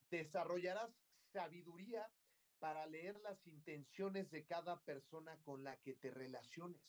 desarrollarás 0.10 0.92
sabiduría 1.32 2.12
para 2.60 2.86
leer 2.88 3.18
las 3.22 3.48
intenciones 3.48 4.30
de 4.32 4.46
cada 4.46 4.84
persona 4.84 5.38
con 5.44 5.64
la 5.64 5.78
que 5.78 5.96
te 5.96 6.12
relaciones. 6.12 6.82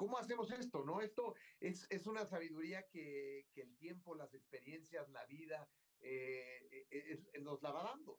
¿Cómo 0.00 0.16
hacemos 0.16 0.50
esto? 0.50 0.82
¿No? 0.82 1.02
Esto 1.02 1.34
es, 1.60 1.86
es 1.90 2.06
una 2.06 2.24
sabiduría 2.24 2.88
que, 2.88 3.46
que, 3.52 3.60
el 3.60 3.76
tiempo, 3.76 4.14
las 4.14 4.32
experiencias, 4.32 5.06
la 5.10 5.26
vida 5.26 5.68
eh, 6.00 6.86
eh, 6.90 7.20
nos 7.42 7.60
la 7.60 7.70
va 7.70 7.82
dando. 7.82 8.18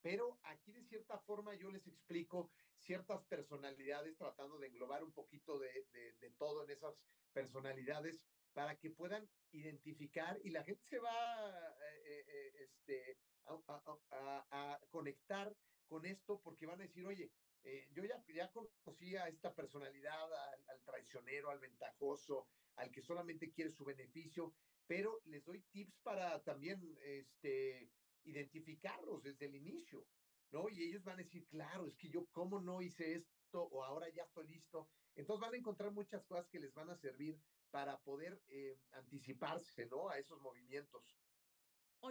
Pero 0.00 0.40
aquí 0.42 0.72
de 0.72 0.82
cierta 0.82 1.20
forma 1.20 1.54
yo 1.54 1.70
les 1.70 1.86
explico 1.86 2.50
ciertas 2.74 3.24
personalidades, 3.26 4.16
tratando 4.16 4.58
de 4.58 4.66
englobar 4.66 5.04
un 5.04 5.12
poquito 5.12 5.60
de, 5.60 5.86
de, 5.92 6.12
de 6.14 6.30
todo 6.32 6.64
en 6.64 6.70
esas 6.70 7.00
personalidades 7.32 8.20
para 8.52 8.74
que 8.74 8.90
puedan 8.90 9.30
identificar 9.52 10.40
y 10.42 10.50
la 10.50 10.64
gente 10.64 10.84
se 10.84 10.98
va 10.98 11.76
eh, 12.04 12.24
eh, 12.26 12.52
este, 12.64 13.16
a, 13.44 13.80
a, 14.10 14.46
a, 14.50 14.80
conectar 14.90 15.56
con 15.86 16.04
esto 16.04 16.40
porque 16.40 16.66
van 16.66 16.80
a 16.80 16.84
decir, 16.84 17.06
oye, 17.06 17.30
eh, 17.64 17.88
yo 17.92 18.04
ya, 18.04 18.22
ya 18.34 18.50
conocía 18.50 19.28
esta 19.28 19.54
personalidad, 19.54 20.24
al, 20.24 20.64
al, 20.68 20.82
traicionero, 20.82 21.50
al 21.50 21.60
ventajoso, 21.60 22.48
al 22.76 22.90
que 22.90 23.02
solamente 23.02 23.52
quiere 23.52 23.70
su 23.70 23.84
beneficio, 23.84 24.54
pero 24.86 25.20
les 25.24 25.44
doy 25.44 25.62
tips 25.70 26.00
para 26.02 26.42
también 26.42 26.98
este, 27.02 27.90
identificarlos 28.24 29.22
desde 29.22 29.46
el 29.46 29.54
inicio, 29.54 30.06
¿no? 30.50 30.68
Y 30.68 30.82
ellos 30.82 31.04
van 31.04 31.14
a 31.14 31.22
decir, 31.22 31.46
claro, 31.48 31.86
es 31.86 31.96
que 31.96 32.08
yo 32.08 32.26
cómo 32.32 32.60
no 32.60 32.82
hice 32.82 33.14
esto 33.14 33.62
o 33.62 33.84
ahora 33.84 34.08
ya 34.10 34.24
estoy 34.24 34.48
listo. 34.48 34.88
Entonces 35.14 35.40
van 35.40 35.54
a 35.54 35.58
encontrar 35.58 35.92
muchas 35.92 36.24
cosas 36.24 36.48
que 36.48 36.58
les 36.58 36.72
van 36.74 36.90
a 36.90 36.96
servir 36.96 37.38
para 37.70 37.98
poder 38.00 38.42
eh, 38.48 38.78
anticiparse, 38.92 39.86
¿no? 39.86 40.08
A 40.08 40.18
esos 40.18 40.40
movimientos. 40.40 41.16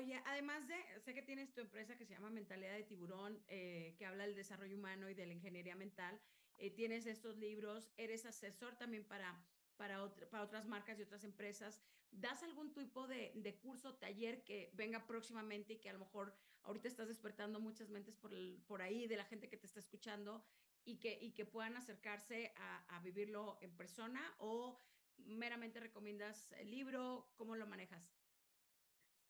Oye, 0.02 0.20
además 0.26 0.68
de, 0.68 0.76
sé 1.00 1.14
que 1.14 1.22
tienes 1.22 1.54
tu 1.54 1.62
empresa 1.62 1.96
que 1.96 2.08
se 2.08 2.16
llama 2.16 2.32
Mentalidad 2.32 2.74
de 2.74 2.84
Tiburón, 2.84 3.40
eh, 3.48 3.94
que 4.00 4.08
habla 4.08 4.26
del 4.26 4.34
desarrollo 4.34 4.76
humano 4.76 5.08
y 5.12 5.14
de 5.14 5.28
la 5.28 5.34
ingeniería 5.34 5.76
mental, 5.76 6.20
eh, 6.58 6.72
tienes 6.72 7.06
estos 7.06 7.38
libros, 7.38 7.92
eres 7.98 8.26
asesor 8.26 8.76
también 8.78 9.06
para, 9.06 9.46
para, 9.78 10.12
para 10.32 10.44
otras 10.44 10.66
marcas 10.66 10.98
y 10.98 11.04
otras 11.04 11.24
empresas. 11.24 11.84
¿Das 12.10 12.42
algún 12.42 12.74
tipo 12.74 13.06
de, 13.06 13.32
de 13.36 13.60
curso, 13.60 13.94
taller 13.94 14.44
que 14.44 14.72
venga 14.74 15.06
próximamente 15.06 15.74
y 15.74 15.80
que 15.80 15.92
a 15.92 15.94
lo 15.94 16.00
mejor 16.00 16.36
ahorita 16.64 16.88
estás 16.88 17.08
despertando 17.08 17.60
muchas 17.60 17.90
mentes 17.92 18.16
por, 18.16 18.32
por 18.66 18.82
ahí 18.82 19.06
de 19.06 19.18
la 19.18 19.26
gente 19.26 19.50
que 19.50 19.58
te 19.58 19.68
está 19.68 19.80
escuchando 19.80 20.44
y 20.84 20.98
que, 20.98 21.16
y 21.22 21.36
que 21.36 21.46
puedan 21.46 21.78
acercarse 21.78 22.54
a, 22.56 22.98
a 22.98 23.00
vivirlo 23.02 23.60
en 23.62 23.78
persona 23.78 24.36
o 24.40 24.80
meramente 25.18 25.80
recomiendas 25.80 26.52
el 26.54 26.72
libro? 26.72 27.32
¿Cómo 27.36 27.56
lo 27.56 27.68
manejas? 27.68 28.21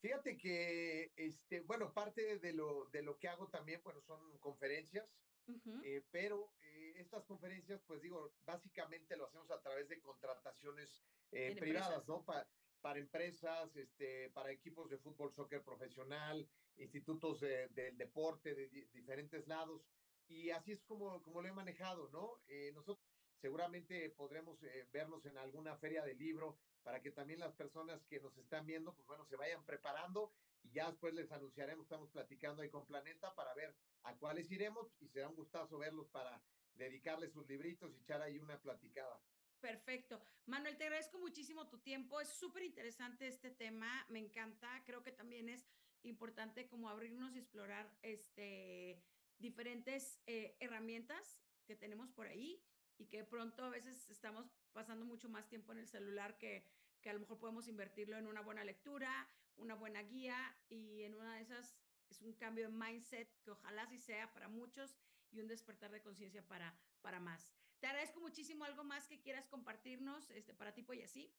Fíjate 0.01 0.35
que, 0.35 1.13
este, 1.15 1.61
bueno, 1.61 1.93
parte 1.93 2.39
de 2.39 2.53
lo, 2.53 2.85
de 2.85 3.03
lo 3.03 3.19
que 3.19 3.27
hago 3.27 3.47
también, 3.49 3.81
bueno, 3.83 4.01
son 4.01 4.35
conferencias, 4.39 5.07
uh 5.47 5.53
-huh. 5.53 5.81
eh, 5.85 6.03
pero 6.09 6.55
eh, 6.63 6.93
estas 6.97 7.23
conferencias, 7.25 7.83
pues 7.85 8.01
digo, 8.01 8.33
básicamente 8.43 9.15
lo 9.15 9.27
hacemos 9.27 9.51
a 9.51 9.61
través 9.61 9.87
de 9.89 10.01
contrataciones 10.01 11.03
eh, 11.31 11.55
privadas, 11.55 12.07
¿no? 12.07 12.25
Pa 12.25 12.47
para 12.81 12.97
empresas, 12.97 13.75
este, 13.75 14.31
para 14.31 14.49
equipos 14.51 14.89
de 14.89 14.97
fútbol, 14.97 15.31
soccer 15.31 15.61
profesional, 15.61 16.49
institutos 16.77 17.39
de, 17.39 17.67
del 17.67 17.95
deporte 17.95 18.55
de, 18.55 18.69
de, 18.69 18.87
diferentes 18.91 19.47
lados. 19.47 19.87
Y 20.27 20.49
así 20.49 20.71
es 20.71 20.81
como, 20.85 21.21
como 21.21 21.43
lo 21.43 21.47
he 21.47 21.51
manejado, 21.51 22.09
¿no? 22.09 22.41
Nosotros 22.73 23.05
seguramente 23.39 24.09
podremos 24.09 24.59
vernos 24.91 25.27
en 25.27 25.37
alguna 25.37 25.77
feria 25.77 26.03
de 26.03 26.15
libro 26.15 26.57
para 26.83 27.01
que 27.01 27.11
también 27.11 27.39
las 27.39 27.53
personas 27.53 28.03
que 28.05 28.19
nos 28.19 28.37
están 28.37 28.65
viendo, 28.65 28.93
pues 28.93 29.07
bueno, 29.07 29.25
se 29.25 29.35
vayan 29.35 29.63
preparando 29.65 30.33
y 30.63 30.71
ya 30.71 30.89
después 30.89 31.13
les 31.13 31.31
anunciaremos, 31.31 31.85
estamos 31.85 32.09
platicando 32.09 32.61
ahí 32.61 32.69
con 32.69 32.85
Planeta 32.85 33.33
para 33.35 33.53
ver 33.53 33.75
a 34.03 34.15
cuáles 34.15 34.51
iremos 34.51 34.91
y 34.99 35.07
será 35.07 35.29
un 35.29 35.35
gustazo 35.35 35.77
verlos 35.77 36.07
para 36.09 36.41
dedicarles 36.75 37.31
sus 37.33 37.47
libritos 37.47 37.91
y 37.93 37.99
echar 38.01 38.21
ahí 38.21 38.39
una 38.39 38.59
platicada. 38.59 39.19
Perfecto. 39.59 40.19
Manuel, 40.47 40.75
te 40.77 40.85
agradezco 40.85 41.19
muchísimo 41.19 41.67
tu 41.67 41.79
tiempo. 41.79 42.19
Es 42.19 42.29
súper 42.29 42.63
interesante 42.63 43.27
este 43.27 43.51
tema. 43.51 44.05
Me 44.09 44.17
encanta. 44.17 44.83
Creo 44.85 45.03
que 45.03 45.11
también 45.11 45.49
es 45.49 45.69
importante 46.01 46.67
como 46.67 46.89
abrirnos 46.89 47.35
y 47.35 47.39
explorar 47.39 47.95
este, 48.01 49.03
diferentes 49.37 50.19
eh, 50.25 50.55
herramientas 50.59 51.37
que 51.67 51.75
tenemos 51.75 52.09
por 52.09 52.27
ahí 52.27 52.59
y 52.97 53.05
que 53.05 53.23
pronto 53.23 53.63
a 53.63 53.69
veces 53.69 54.09
estamos 54.09 54.51
pasando 54.71 55.05
mucho 55.05 55.29
más 55.29 55.47
tiempo 55.47 55.71
en 55.71 55.79
el 55.79 55.87
celular 55.87 56.37
que, 56.37 56.63
que 57.01 57.09
a 57.09 57.13
lo 57.13 57.19
mejor 57.19 57.39
podemos 57.39 57.67
invertirlo 57.67 58.17
en 58.17 58.27
una 58.27 58.41
buena 58.41 58.63
lectura, 58.63 59.27
una 59.57 59.75
buena 59.75 60.01
guía 60.01 60.57
y 60.69 61.03
en 61.03 61.15
una 61.15 61.35
de 61.35 61.41
esas 61.41 61.77
es 62.09 62.21
un 62.21 62.33
cambio 62.33 62.69
de 62.69 62.75
mindset 62.75 63.29
que 63.41 63.51
ojalá 63.51 63.87
sí 63.87 63.97
sea 63.97 64.33
para 64.33 64.49
muchos 64.49 64.97
y 65.31 65.39
un 65.39 65.47
despertar 65.47 65.91
de 65.91 66.01
conciencia 66.01 66.45
para, 66.45 66.77
para 67.01 67.19
más. 67.19 67.53
Te 67.79 67.87
agradezco 67.87 68.19
muchísimo. 68.19 68.63
¿Algo 68.65 68.83
más 68.83 69.07
que 69.07 69.21
quieras 69.21 69.47
compartirnos 69.47 70.29
este, 70.31 70.53
para 70.53 70.73
tipo 70.73 70.93
y 70.93 71.01
así? 71.01 71.33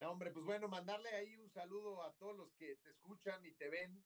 No, 0.00 0.10
hombre, 0.10 0.32
pues 0.32 0.44
bueno, 0.44 0.68
mandarle 0.68 1.10
ahí 1.10 1.36
un 1.36 1.48
saludo 1.48 2.02
a 2.02 2.12
todos 2.16 2.36
los 2.36 2.52
que 2.54 2.76
te 2.76 2.90
escuchan 2.90 3.44
y 3.46 3.52
te 3.54 3.70
ven. 3.70 4.04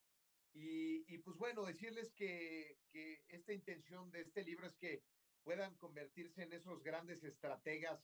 Y, 0.52 1.12
y 1.12 1.18
pues 1.18 1.36
bueno, 1.36 1.64
decirles 1.64 2.12
que, 2.12 2.78
que 2.90 3.24
esta 3.28 3.52
intención 3.52 4.10
de 4.10 4.20
este 4.20 4.44
libro 4.44 4.66
es 4.66 4.76
que 4.76 5.02
puedan 5.46 5.72
convertirse 5.76 6.42
en 6.42 6.52
esos 6.52 6.82
grandes 6.82 7.22
estrategas, 7.22 8.00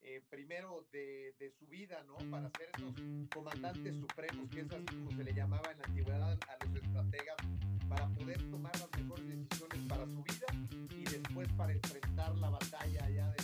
eh, 0.00 0.24
primero 0.28 0.88
de, 0.90 1.36
de, 1.38 1.52
su 1.52 1.68
vida, 1.68 2.02
¿no? 2.02 2.16
Para 2.28 2.50
ser 2.50 2.68
esos 2.76 3.28
comandantes 3.32 3.94
supremos, 3.94 4.50
que 4.50 4.62
es 4.62 4.72
así 4.72 4.86
como 4.86 5.12
se 5.12 5.22
le 5.22 5.32
llamaba 5.32 5.70
en 5.70 5.78
la 5.78 5.84
antigüedad 5.84 6.32
a 6.32 6.64
los 6.64 6.82
estrategas, 6.82 7.36
para 7.88 8.08
poder 8.08 8.38
tomar 8.50 8.72
las 8.80 8.90
mejores 9.00 9.28
decisiones 9.28 9.86
para 9.88 10.04
su 10.06 10.20
vida 10.24 10.46
y 10.90 11.04
después 11.04 11.48
para 11.56 11.72
enfrentar 11.72 12.34
la 12.38 12.50
batalla 12.50 13.04
allá 13.04 13.28
de 13.28 13.40